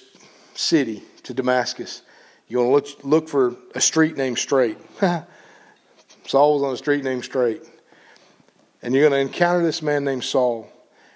city, 0.53 1.03
to 1.23 1.33
Damascus. 1.33 2.01
You 2.47 2.59
want 2.59 2.85
to 2.85 2.93
look, 2.93 3.03
look 3.03 3.29
for 3.29 3.55
a 3.75 3.81
street 3.81 4.15
named 4.17 4.37
Straight. 4.37 4.77
Saul 6.27 6.53
was 6.55 6.63
on 6.63 6.73
a 6.73 6.77
street 6.77 7.03
named 7.03 7.23
Straight. 7.23 7.61
And 8.81 8.93
you're 8.93 9.09
going 9.09 9.19
to 9.19 9.31
encounter 9.31 9.63
this 9.63 9.81
man 9.81 10.03
named 10.03 10.23
Saul. 10.23 10.71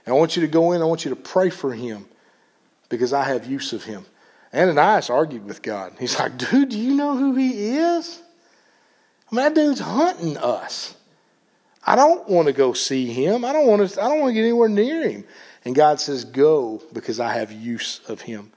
And 0.06 0.16
I 0.16 0.18
want 0.18 0.36
you 0.36 0.42
to 0.42 0.48
go 0.48 0.72
in, 0.72 0.82
I 0.82 0.86
want 0.86 1.06
you 1.06 1.10
to 1.10 1.16
pray 1.16 1.50
for 1.50 1.74
him 1.74 2.06
because 2.90 3.14
I 3.14 3.24
have 3.24 3.46
use 3.46 3.74
of 3.74 3.84
him. 3.84 4.06
Ananias 4.54 5.10
argued 5.10 5.46
with 5.46 5.62
God. 5.62 5.94
He's 6.00 6.20
like, 6.20 6.38
dude, 6.38 6.70
do 6.70 6.80
you 6.80 6.96
know 6.96 7.16
who 7.16 7.36
he 7.36 7.78
is? 7.78 8.22
I 9.32 9.36
mean, 9.36 9.46
that 9.46 9.56
dude's 9.56 9.80
hunting 9.80 10.38
us. 10.38 10.96
I 11.86 11.96
don't 11.96 12.28
want 12.28 12.48
to 12.48 12.54
go 12.54 12.74
see 12.74 13.06
him. 13.06 13.46
I 13.46 13.54
don't 13.54 13.66
want 13.66 13.90
to. 13.90 14.02
I 14.02 14.08
don't 14.08 14.20
want 14.20 14.32
to 14.32 14.34
get 14.34 14.42
anywhere 14.42 14.70
near 14.70 15.10
him. 15.10 15.24
And 15.64 15.76
God 15.76 16.00
says, 16.00 16.26
"Go, 16.26 16.82
because 16.94 17.20
I 17.20 17.34
have 17.34 17.52
use 17.52 18.02
of 18.08 18.22
him. 18.22 18.52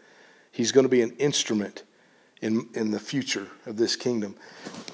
He's 0.50 0.72
going 0.72 0.84
to 0.84 0.88
be 0.90 1.02
an 1.02 1.12
instrument 1.18 1.82
in, 2.44 2.68
in 2.74 2.90
the 2.90 3.00
future 3.00 3.48
of 3.64 3.78
this 3.78 3.96
kingdom. 3.96 4.36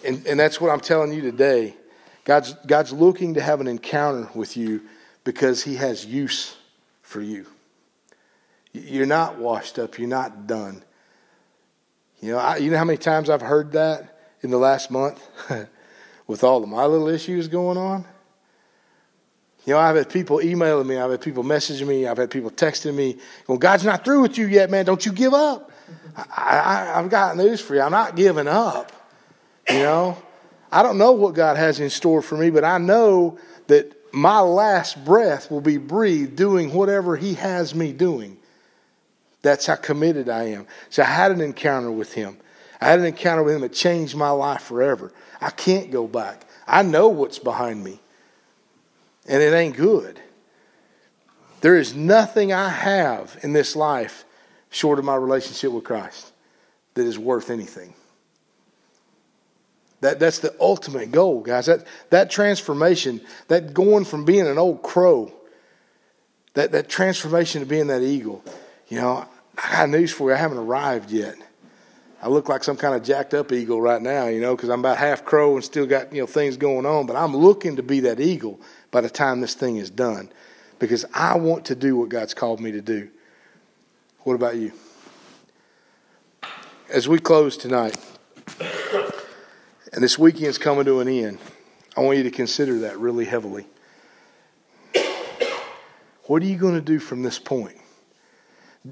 And, 0.07 0.25
and 0.27 0.39
that's 0.39 0.61
what 0.61 0.71
I'm 0.71 0.81
telling 0.81 1.13
you 1.13 1.21
today. 1.21 1.75
God's, 2.25 2.55
God's 2.67 2.93
looking 2.93 3.35
to 3.35 3.41
have 3.41 3.61
an 3.61 3.67
encounter 3.67 4.29
with 4.35 4.57
you 4.57 4.83
because 5.25 5.65
He 5.65 5.75
has 5.75 6.07
use 6.07 6.57
for 7.03 7.21
you. 7.21 7.47
You're 8.73 9.05
not 9.05 9.39
washed 9.39 9.81
up, 9.81 9.99
you're 9.99 10.09
not 10.09 10.47
done. 10.47 10.83
You 12.21 12.33
know, 12.33 12.39
I, 12.39 12.59
you 12.59 12.71
know 12.71 12.79
how 12.79 12.85
many 12.85 12.99
times 12.99 13.29
I've 13.29 13.43
heard 13.43 13.73
that 13.73 14.21
in 14.43 14.51
the 14.51 14.59
last 14.59 14.91
month 14.91 15.21
with 16.29 16.45
all 16.45 16.63
of 16.63 16.69
my 16.69 16.85
little 16.85 17.09
issues 17.09 17.49
going 17.49 17.77
on? 17.77 18.05
You 19.67 19.75
know, 19.75 19.79
I've 19.79 19.97
had 19.97 20.09
people 20.09 20.41
emailing 20.41 20.87
me, 20.87 20.97
I've 20.97 21.11
had 21.11 21.21
people 21.21 21.45
messaging 21.45 21.87
me, 21.87 22.07
I've 22.07 22.17
had 22.17 22.31
people 22.31 22.51
texting 22.51 22.95
me, 22.95 23.19
well, 23.47 23.59
God's 23.59 23.85
not 23.85 24.05
through 24.05 24.23
with 24.23 24.39
you 24.39 24.47
yet, 24.47 24.71
man. 24.71 24.85
Don't 24.85 25.05
you 25.05 25.13
give 25.13 25.35
up. 25.35 25.71
I, 26.17 26.93
I've 26.97 27.11
got 27.11 27.37
news 27.37 27.61
for 27.61 27.75
you. 27.75 27.83
I'm 27.83 27.93
not 27.93 28.17
giving 28.17 28.49
up. 28.49 28.93
You 29.69 29.81
know, 29.81 30.19
I 30.73 30.83
don't 30.83 30.99
know 30.99 31.13
what 31.13 31.35
God 31.35 31.57
has 31.57 31.79
in 31.79 31.91
store 31.91 32.23
for 32.23 32.37
me, 32.37 32.51
but 32.51 32.65
I 32.65 32.79
know 32.79 33.39
that 33.67 33.97
my 34.13 34.41
last 34.41 35.05
breath 35.05 35.51
will 35.51 35.61
be 35.61 35.77
breathed 35.77 36.37
doing 36.37 36.73
whatever 36.73 37.17
He 37.17 37.35
has 37.35 37.75
me 37.75 37.93
doing. 37.93 38.39
That's 39.43 39.67
how 39.67 39.77
committed 39.77 40.29
I 40.29 40.45
am. 40.45 40.67
So 40.91 41.03
I 41.03 41.07
had 41.07 41.31
an 41.31 41.41
encounter 41.41 41.91
with 41.91 42.13
Him. 42.13 42.37
I 42.81 42.87
had 42.87 42.99
an 42.99 43.05
encounter 43.05 43.43
with 43.43 43.55
Him 43.55 43.61
that 43.63 43.73
changed 43.73 44.17
my 44.17 44.31
life 44.31 44.63
forever. 44.63 45.13
I 45.41 45.51
can't 45.51 45.91
go 45.91 46.07
back. 46.07 46.45
I 46.67 46.83
know 46.83 47.09
what's 47.09 47.39
behind 47.39 47.83
me, 47.83 48.01
and 49.27 49.43
it 49.43 49.53
ain't 49.53 49.77
good. 49.77 50.21
There 51.61 51.77
is 51.77 51.95
nothing 51.95 52.53
I 52.53 52.69
have 52.69 53.39
in 53.43 53.53
this 53.53 53.77
life 53.77 54.25
short 54.71 54.99
of 54.99 55.05
my 55.05 55.17
relationship 55.17 55.73
with 55.73 55.85
Christ 55.85 56.33
that 56.95 57.05
is 57.05 57.19
worth 57.19 57.51
anything. 57.51 57.95
That, 60.01 60.19
that's 60.19 60.39
the 60.39 60.55
ultimate 60.59 61.13
goal, 61.13 61.41
guys. 61.41 61.67
That, 61.67 61.87
that 62.09 62.31
transformation, 62.31 63.21
that 63.49 63.75
going 63.75 64.05
from 64.05 64.25
being 64.25 64.47
an 64.47 64.57
old 64.57 64.83
crow, 64.83 65.33
that, 66.55 66.73
that 66.73 66.89
transformation 66.89 67.61
to 67.61 67.67
being 67.67 67.89
that 67.89 68.03
eagle, 68.03 68.43
you 68.89 68.99
know, 68.99 69.27
I 69.63 69.73
got 69.73 69.91
news 69.91 70.11
for 70.11 70.31
you. 70.31 70.35
I 70.35 70.39
haven't 70.39 70.59
arrived 70.59 71.11
yet. 71.11 71.37
I 72.23 72.29
look 72.29 72.49
like 72.49 72.65
some 72.65 72.77
kind 72.77 72.95
of 72.95 73.03
jacked 73.03 73.35
up 73.35 73.53
eagle 73.53 73.81
right 73.81 74.01
now, 74.01 74.27
you 74.27 74.41
know, 74.41 74.55
because 74.55 74.69
I'm 74.69 74.81
about 74.81 74.99
half 74.99 75.25
crow 75.25 75.55
and 75.55 75.65
still 75.65 75.87
got, 75.87 76.13
you 76.15 76.21
know, 76.21 76.27
things 76.27 76.57
going 76.57 76.87
on. 76.87 77.07
But 77.07 77.17
I'm 77.17 77.37
looking 77.37 77.77
to 77.77 77.83
be 77.83 78.01
that 78.01 78.21
eagle 78.21 78.61
by 78.91 79.01
the 79.01 79.11
time 79.11 79.41
this 79.41 79.55
thing 79.55 79.77
is 79.77 79.91
done 79.91 80.31
because 80.79 81.05
I 81.15 81.37
want 81.37 81.67
to 81.67 81.75
do 81.75 81.97
what 81.97 82.09
God's 82.09 82.35
called 82.35 82.61
me 82.61 82.73
to 82.73 82.81
do. 82.81 83.09
What 84.21 84.35
about 84.35 84.57
you? 84.57 84.73
As 86.89 87.09
we 87.09 87.19
close 87.19 87.57
tonight, 87.57 87.97
and 89.93 90.03
this 90.03 90.19
weekend's 90.19 90.59
coming 90.59 90.85
to 90.85 91.01
an 91.01 91.09
end, 91.09 91.39
I 91.97 92.01
want 92.01 92.19
you 92.19 92.25
to 92.25 92.31
consider 92.31 92.81
that 92.81 92.99
really 92.99 93.25
heavily. 93.25 93.67
What 96.25 96.43
are 96.43 96.47
you 96.47 96.57
going 96.57 96.75
to 96.75 96.81
do 96.81 96.99
from 96.99 97.23
this 97.23 97.39
point? 97.39 97.77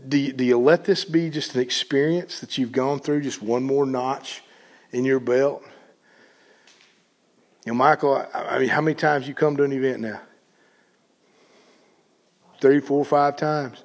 Do 0.09 0.19
you, 0.19 0.33
do 0.33 0.45
you 0.45 0.59
let 0.59 0.85
this 0.85 1.05
be 1.05 1.31
just 1.31 1.55
an 1.55 1.61
experience 1.61 2.41
that 2.41 2.59
you've 2.59 2.73
gone 2.73 3.01
through, 3.01 3.23
just 3.23 3.41
one 3.41 3.63
more 3.63 3.87
notch 3.87 4.43
in 4.93 5.05
your 5.05 5.21
belt? 5.21 5.65
You 7.65 7.73
know, 7.73 7.79
Michael, 7.79 8.27
I 8.33 8.59
mean, 8.59 8.69
how 8.69 8.81
many 8.81 8.95
times 8.95 9.29
you 9.29 9.35
come 9.35 9.57
to 9.57 9.65
an 9.65 9.73
event 9.73 10.01
now? 10.01 10.21
Three, 12.61 12.81
four, 12.81 13.05
five 13.05 13.37
times. 13.37 13.85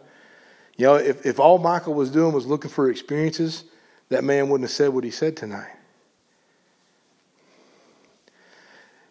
You 0.77 0.85
know, 0.85 0.95
if, 0.95 1.25
if 1.25 1.39
all 1.39 1.57
Michael 1.57 1.93
was 1.93 2.09
doing 2.09 2.33
was 2.33 2.45
looking 2.45 2.71
for 2.71 2.89
experiences, 2.89 3.65
that 4.09 4.23
man 4.23 4.49
wouldn't 4.49 4.69
have 4.69 4.75
said 4.75 4.89
what 4.89 5.03
he 5.03 5.11
said 5.11 5.37
tonight. 5.37 5.69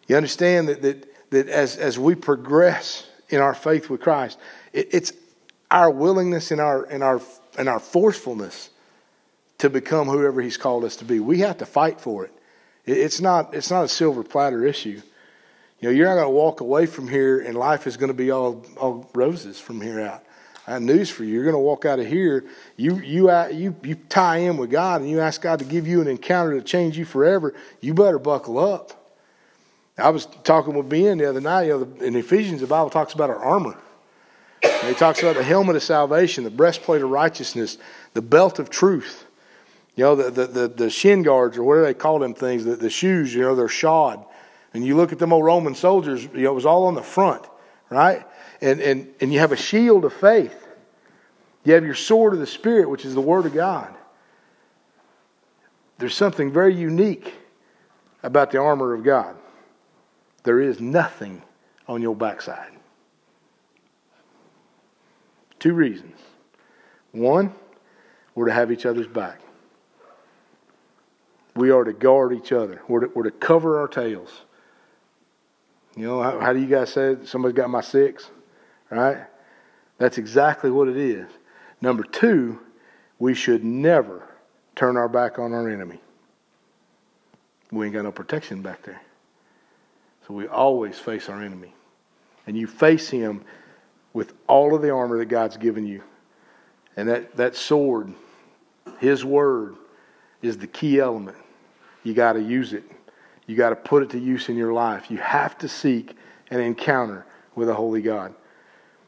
You 0.07 0.17
understand 0.17 0.67
that, 0.67 0.81
that, 0.81 1.31
that 1.31 1.47
as, 1.47 1.77
as 1.77 1.97
we 1.97 2.15
progress 2.15 3.07
in 3.29 3.39
our 3.39 3.53
faith 3.53 3.89
with 3.89 4.01
Christ, 4.01 4.37
it, 4.73 4.89
it's 4.91 5.13
our 5.71 5.89
willingness 5.89 6.51
and 6.51 6.59
our, 6.59 6.83
and, 6.83 7.01
our, 7.01 7.21
and 7.57 7.69
our 7.69 7.79
forcefulness 7.79 8.69
to 9.59 9.69
become 9.69 10.07
whoever 10.07 10.41
He's 10.41 10.57
called 10.57 10.83
us 10.83 10.97
to 10.97 11.05
be. 11.05 11.19
We 11.19 11.39
have 11.39 11.59
to 11.59 11.65
fight 11.65 12.01
for 12.01 12.25
it. 12.25 12.33
It 12.85 12.97
it's, 12.97 13.21
not, 13.21 13.53
it's 13.53 13.71
not 13.71 13.83
a 13.83 13.87
silver 13.87 14.23
platter 14.23 14.65
issue. 14.65 15.01
You 15.79 15.89
know, 15.89 15.95
you're 15.95 16.07
not 16.07 16.15
going 16.15 16.27
to 16.27 16.29
walk 16.29 16.61
away 16.61 16.85
from 16.85 17.07
here 17.07 17.39
and 17.41 17.55
life 17.55 17.87
is 17.87 17.97
going 17.97 18.09
to 18.09 18.13
be 18.13 18.31
all, 18.31 18.65
all 18.77 19.09
roses 19.13 19.59
from 19.59 19.81
here 19.81 19.99
out. 19.99 20.23
I 20.65 20.73
have 20.73 20.81
news 20.81 21.09
for 21.09 21.25
you. 21.25 21.33
You're 21.33 21.43
going 21.43 21.55
to 21.55 21.59
walk 21.59 21.83
out 21.83 21.99
of 21.99 22.07
here. 22.07 22.45
You, 22.77 22.99
you, 22.99 23.29
uh, 23.29 23.49
you, 23.51 23.75
you 23.83 23.95
tie 23.95 24.37
in 24.37 24.55
with 24.55 24.71
God 24.71 25.01
and 25.01 25.09
you 25.09 25.19
ask 25.19 25.41
God 25.41 25.59
to 25.59 25.65
give 25.65 25.85
you 25.85 25.99
an 25.99 26.07
encounter 26.07 26.57
to 26.57 26.61
change 26.61 26.97
you 26.97 27.03
forever. 27.03 27.53
You 27.81 27.93
better 27.93 28.17
buckle 28.17 28.57
up. 28.57 28.93
I 29.97 30.09
was 30.09 30.25
talking 30.43 30.73
with 30.73 30.87
Ben 30.87 31.17
the 31.17 31.29
other 31.29 31.41
night. 31.41 31.63
You 31.63 31.79
know, 31.79 32.05
in 32.05 32.15
Ephesians, 32.15 32.61
the 32.61 32.67
Bible 32.67 32.89
talks 32.89 33.13
about 33.13 33.29
our 33.29 33.37
armor. 33.37 33.77
And 34.63 34.87
he 34.87 34.93
talks 34.93 35.21
about 35.21 35.35
the 35.35 35.43
helmet 35.43 35.75
of 35.75 35.83
salvation, 35.83 36.45
the 36.45 36.49
breastplate 36.49 37.01
of 37.01 37.09
righteousness, 37.09 37.77
the 38.13 38.21
belt 38.21 38.57
of 38.57 38.69
truth. 38.69 39.25
You 39.95 40.03
know, 40.05 40.15
the, 40.15 40.31
the, 40.31 40.47
the, 40.47 40.67
the 40.67 40.89
shin 40.89 41.21
guards, 41.21 41.57
or 41.57 41.63
whatever 41.63 41.85
they 41.85 41.93
call 41.93 42.19
them 42.19 42.33
things? 42.33 42.65
The, 42.65 42.75
the 42.75 42.89
shoes, 42.89 43.33
you 43.33 43.41
know, 43.41 43.55
they're 43.55 43.67
shod. 43.67 44.25
And 44.73 44.83
you 44.83 44.95
look 44.95 45.11
at 45.11 45.19
them 45.19 45.31
old 45.31 45.45
Roman 45.45 45.75
soldiers, 45.75 46.23
you 46.23 46.41
know, 46.41 46.51
it 46.51 46.55
was 46.55 46.65
all 46.65 46.85
on 46.85 46.95
the 46.95 47.03
front, 47.03 47.45
right? 47.89 48.25
And, 48.59 48.81
and, 48.81 49.13
and 49.21 49.31
you 49.31 49.39
have 49.39 49.51
a 49.51 49.57
shield 49.57 50.03
of 50.03 50.13
faith. 50.13 50.67
You 51.63 51.73
have 51.73 51.85
your 51.85 51.95
sword 51.95 52.33
of 52.33 52.39
the 52.39 52.47
Spirit, 52.47 52.89
which 52.89 53.05
is 53.05 53.13
the 53.13 53.21
Word 53.21 53.45
of 53.45 53.53
God. 53.53 53.93
There's 55.99 56.15
something 56.15 56.51
very 56.51 56.75
unique 56.75 57.33
about 58.23 58.51
the 58.51 58.57
armor 58.57 58.93
of 58.93 59.03
God. 59.03 59.35
There 60.43 60.59
is 60.59 60.79
nothing 60.79 61.43
on 61.87 62.01
your 62.01 62.15
backside. 62.15 62.71
Two 65.59 65.73
reasons. 65.73 66.19
One, 67.11 67.53
we're 68.33 68.47
to 68.47 68.53
have 68.53 68.71
each 68.71 68.85
other's 68.85 69.07
back. 69.07 69.39
We 71.55 71.69
are 71.71 71.83
to 71.83 71.93
guard 71.93 72.33
each 72.33 72.51
other. 72.51 72.81
We're 72.87 73.01
to, 73.01 73.11
we're 73.13 73.23
to 73.23 73.31
cover 73.31 73.79
our 73.79 73.87
tails. 73.87 74.41
You 75.95 76.07
know, 76.07 76.23
how, 76.23 76.39
how 76.39 76.53
do 76.53 76.59
you 76.59 76.67
guys 76.67 76.91
say 76.91 77.13
it? 77.13 77.27
Somebody's 77.27 77.55
got 77.55 77.69
my 77.69 77.81
six, 77.81 78.31
right? 78.89 79.25
That's 79.99 80.17
exactly 80.17 80.71
what 80.71 80.87
it 80.87 80.97
is. 80.97 81.27
Number 81.81 82.03
two, 82.03 82.59
we 83.19 83.33
should 83.33 83.63
never 83.63 84.27
turn 84.75 84.97
our 84.97 85.07
back 85.07 85.37
on 85.37 85.53
our 85.53 85.69
enemy. 85.69 85.99
We 87.71 87.85
ain't 87.85 87.93
got 87.93 88.03
no 88.03 88.11
protection 88.11 88.61
back 88.61 88.81
there. 88.83 89.01
So 90.27 90.33
we 90.33 90.47
always 90.47 90.97
face 90.97 91.29
our 91.29 91.41
enemy. 91.41 91.73
And 92.47 92.57
you 92.57 92.67
face 92.67 93.09
him 93.09 93.43
with 94.13 94.33
all 94.47 94.75
of 94.75 94.81
the 94.81 94.91
armor 94.91 95.17
that 95.17 95.25
God's 95.25 95.57
given 95.57 95.85
you. 95.85 96.01
And 96.95 97.09
that, 97.09 97.35
that 97.37 97.55
sword, 97.55 98.13
his 98.99 99.25
word, 99.25 99.75
is 100.41 100.57
the 100.57 100.67
key 100.67 100.99
element. 100.99 101.37
You 102.03 102.13
got 102.13 102.33
to 102.33 102.41
use 102.41 102.73
it. 102.73 102.83
You 103.47 103.55
got 103.55 103.69
to 103.69 103.75
put 103.75 104.03
it 104.03 104.09
to 104.11 104.19
use 104.19 104.49
in 104.49 104.55
your 104.55 104.73
life. 104.73 105.09
You 105.11 105.17
have 105.17 105.57
to 105.59 105.67
seek 105.67 106.15
an 106.49 106.59
encounter 106.59 107.25
with 107.55 107.69
a 107.69 107.73
holy 107.73 108.01
God. 108.01 108.33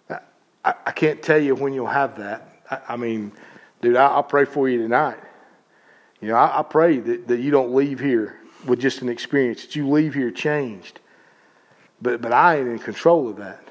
I, 0.09 0.73
I 0.85 0.91
can't 0.91 1.21
tell 1.21 1.37
you 1.37 1.55
when 1.55 1.73
you'll 1.73 1.85
have 1.85 2.17
that. 2.17 2.49
I, 2.69 2.93
I 2.93 2.97
mean, 2.97 3.31
dude, 3.81 3.95
I, 3.95 4.15
will 4.15 4.23
pray 4.23 4.45
for 4.45 4.67
you 4.67 4.79
tonight. 4.79 5.19
You 6.21 6.29
know, 6.29 6.35
I, 6.35 6.59
I 6.59 6.63
pray 6.63 6.99
that, 6.99 7.27
that 7.27 7.39
you 7.39 7.51
don't 7.51 7.73
leave 7.73 7.99
here 7.99 8.39
with 8.65 8.79
just 8.79 9.01
an 9.01 9.09
experience, 9.09 9.61
that 9.61 9.75
you 9.75 9.87
leave 9.87 10.13
here 10.13 10.31
changed. 10.31 10.99
But, 12.01 12.21
but 12.21 12.33
I 12.33 12.57
ain't 12.57 12.67
in 12.67 12.79
control 12.79 13.29
of 13.29 13.37
that. 13.37 13.69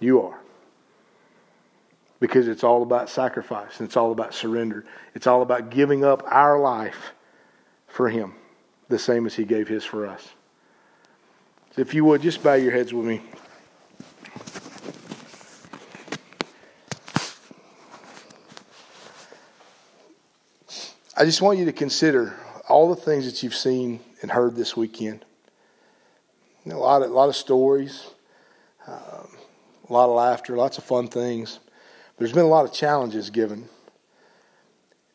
You 0.00 0.22
are. 0.22 0.40
Because 2.20 2.48
it's 2.48 2.64
all 2.64 2.82
about 2.82 3.08
sacrifice 3.08 3.78
and 3.78 3.86
it's 3.86 3.96
all 3.96 4.10
about 4.10 4.34
surrender. 4.34 4.84
It's 5.14 5.28
all 5.28 5.42
about 5.42 5.70
giving 5.70 6.04
up 6.04 6.22
our 6.26 6.58
life 6.58 7.12
for 7.88 8.08
Him, 8.08 8.34
the 8.88 8.98
same 8.98 9.26
as 9.26 9.34
He 9.34 9.44
gave 9.44 9.68
His 9.68 9.84
for 9.84 10.06
us. 10.06 10.28
So 11.74 11.82
if 11.82 11.94
you 11.94 12.04
would, 12.04 12.22
just 12.22 12.42
bow 12.42 12.54
your 12.54 12.72
heads 12.72 12.92
with 12.94 13.06
me. 13.06 13.20
I 21.16 21.24
just 21.24 21.42
want 21.42 21.58
you 21.58 21.64
to 21.64 21.72
consider 21.72 22.38
all 22.68 22.94
the 22.94 23.00
things 23.00 23.24
that 23.24 23.42
you've 23.42 23.54
seen 23.54 23.98
and 24.22 24.30
heard 24.30 24.54
this 24.54 24.76
weekend. 24.76 25.24
A 26.64 26.76
lot 26.76 27.02
of, 27.02 27.10
a 27.10 27.14
lot 27.14 27.28
of 27.28 27.34
stories, 27.34 28.06
um, 28.86 29.26
a 29.88 29.92
lot 29.92 30.08
of 30.08 30.14
laughter, 30.14 30.56
lots 30.56 30.78
of 30.78 30.84
fun 30.84 31.08
things. 31.08 31.58
There's 32.18 32.32
been 32.32 32.44
a 32.44 32.48
lot 32.48 32.64
of 32.66 32.72
challenges 32.72 33.30
given. 33.30 33.68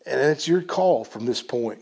And 0.05 0.19
it's 0.19 0.47
your 0.47 0.61
call 0.61 1.05
from 1.05 1.25
this 1.25 1.41
point. 1.41 1.81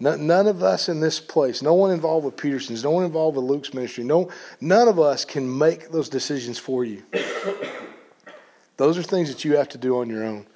None 0.00 0.46
of 0.46 0.62
us 0.62 0.88
in 0.88 1.00
this 1.00 1.20
place, 1.20 1.60
no 1.60 1.74
one 1.74 1.90
involved 1.90 2.24
with 2.24 2.36
Peterson's, 2.36 2.82
no 2.82 2.90
one 2.90 3.04
involved 3.04 3.36
with 3.36 3.44
Luke's 3.44 3.74
ministry, 3.74 4.02
no, 4.02 4.30
none 4.58 4.88
of 4.88 4.98
us 4.98 5.26
can 5.26 5.58
make 5.58 5.90
those 5.90 6.08
decisions 6.08 6.58
for 6.58 6.86
you. 6.86 7.02
those 8.78 8.96
are 8.96 9.02
things 9.02 9.28
that 9.28 9.44
you 9.44 9.56
have 9.56 9.68
to 9.68 9.78
do 9.78 9.98
on 9.98 10.08
your 10.08 10.24
own. 10.24 10.46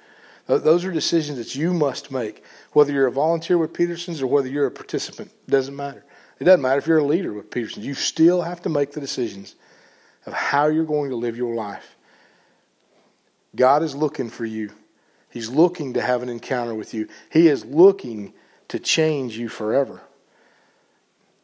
Those 0.47 0.83
are 0.83 0.91
decisions 0.91 1.37
that 1.37 1.55
you 1.55 1.73
must 1.73 2.11
make. 2.11 2.43
Whether 2.73 2.91
you're 2.91 3.07
a 3.07 3.11
volunteer 3.11 3.57
with 3.57 3.73
Peterson's 3.73 4.21
or 4.21 4.27
whether 4.27 4.47
you're 4.47 4.67
a 4.67 4.71
participant, 4.71 5.31
It 5.47 5.51
doesn't 5.51 5.75
matter. 5.75 6.03
It 6.39 6.43
doesn't 6.43 6.61
matter 6.61 6.79
if 6.79 6.87
you're 6.87 6.99
a 6.99 7.05
leader 7.05 7.33
with 7.33 7.49
Peterson's. 7.49 7.85
You 7.85 7.93
still 7.93 8.41
have 8.41 8.61
to 8.63 8.69
make 8.69 8.91
the 8.91 8.99
decisions 8.99 9.55
of 10.25 10.33
how 10.33 10.67
you're 10.67 10.85
going 10.85 11.09
to 11.11 11.15
live 11.15 11.37
your 11.37 11.55
life. 11.55 11.95
God 13.55 13.83
is 13.83 13.95
looking 13.95 14.29
for 14.29 14.45
you. 14.45 14.71
He's 15.29 15.49
looking 15.49 15.93
to 15.93 16.01
have 16.01 16.23
an 16.23 16.29
encounter 16.29 16.75
with 16.75 16.93
you. 16.93 17.07
He 17.31 17.47
is 17.47 17.63
looking 17.65 18.33
to 18.69 18.79
change 18.79 19.37
you 19.37 19.49
forever. 19.49 20.01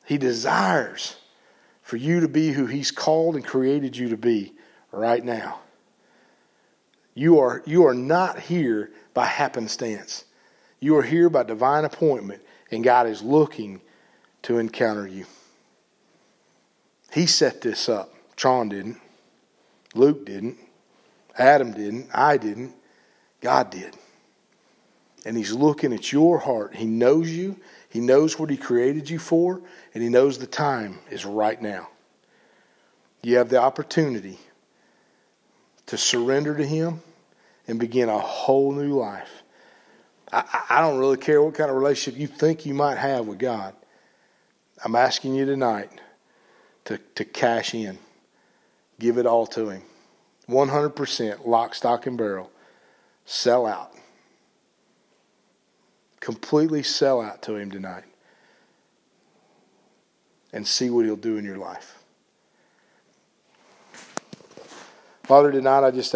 He 0.06 0.18
desires 0.18 1.16
for 1.82 1.98
you 1.98 2.22
to 2.22 2.28
be 2.28 2.52
who 2.52 2.66
He's 2.66 2.92
called 2.92 3.36
and 3.36 3.46
created 3.46 3.96
you 3.96 4.10
to 4.10 4.18
be 4.18 4.54
right 4.92 5.24
now. 5.24 5.60
You 7.14 7.40
are, 7.40 7.62
you 7.66 7.86
are 7.86 7.94
not 7.94 8.40
here 8.40 8.92
by 9.14 9.26
happenstance. 9.26 10.26
You 10.80 10.98
are 10.98 11.04
here 11.04 11.30
by 11.30 11.44
divine 11.44 11.86
appointment, 11.86 12.42
and 12.72 12.84
God 12.84 13.08
is 13.08 13.22
looking 13.22 13.82
to 14.44 14.58
encounter 14.58 15.08
you. 15.08 15.26
He 17.12 17.26
set 17.26 17.62
this 17.62 17.90
up. 17.90 18.14
Tron 18.36 18.70
didn't. 18.70 18.98
Luke 19.94 20.26
didn't. 20.26 20.58
Adam 21.38 21.74
didn't. 21.74 22.10
I 22.14 22.38
didn't. 22.38 22.74
God 23.42 23.70
did. 23.70 23.96
And 25.26 25.38
He's 25.38 25.52
looking 25.52 25.94
at 25.94 26.12
your 26.12 26.40
heart. 26.40 26.76
He 26.76 26.86
knows 26.86 27.30
you. 27.30 27.58
He 27.90 28.00
knows 28.00 28.40
what 28.40 28.50
He 28.50 28.58
created 28.58 29.10
you 29.10 29.20
for, 29.20 29.62
and 29.94 30.04
He 30.04 30.10
knows 30.10 30.38
the 30.38 30.48
time 30.48 31.00
is 31.10 31.26
right 31.26 31.62
now. 31.62 31.90
You 33.22 33.38
have 33.38 33.50
the 33.50 33.62
opportunity 33.62 34.40
to 35.88 35.98
surrender 35.98 36.56
to 36.56 36.66
Him 36.66 37.02
and 37.68 37.80
begin 37.80 38.10
a 38.10 38.18
whole 38.18 38.72
new 38.72 38.94
life. 38.98 39.44
I, 40.32 40.64
I 40.70 40.82
don't 40.82 41.00
really 41.00 41.18
care 41.18 41.42
what 41.42 41.54
kind 41.56 41.70
of 41.70 41.76
relationship 41.76 42.20
you 42.20 42.28
think 42.28 42.66
you 42.66 42.74
might 42.74 42.98
have 42.98 43.28
with 43.28 43.38
God. 43.38 43.76
I'm 44.84 44.96
asking 44.96 45.36
you 45.36 45.46
tonight 45.46 45.92
to, 46.86 46.98
to 47.16 47.26
cash 47.26 47.76
in, 47.76 48.00
give 49.00 49.18
it 49.18 49.26
all 49.26 49.46
to 49.48 49.70
Him. 49.70 49.84
100% 50.50 51.46
lock, 51.46 51.76
stock, 51.76 52.08
and 52.08 52.18
barrel. 52.18 52.52
Sell 53.26 53.66
out. 53.66 53.94
Completely 56.22 56.84
sell 56.84 57.20
out 57.20 57.42
to 57.42 57.56
Him 57.56 57.70
tonight. 57.70 58.06
And 60.54 60.66
see 60.66 60.90
what 60.90 61.04
He'll 61.04 61.18
do 61.18 61.36
in 61.36 61.44
your 61.44 61.58
life. 61.58 61.98
Father, 65.24 65.52
tonight 65.52 65.86
I 65.86 65.92
just 65.92 66.10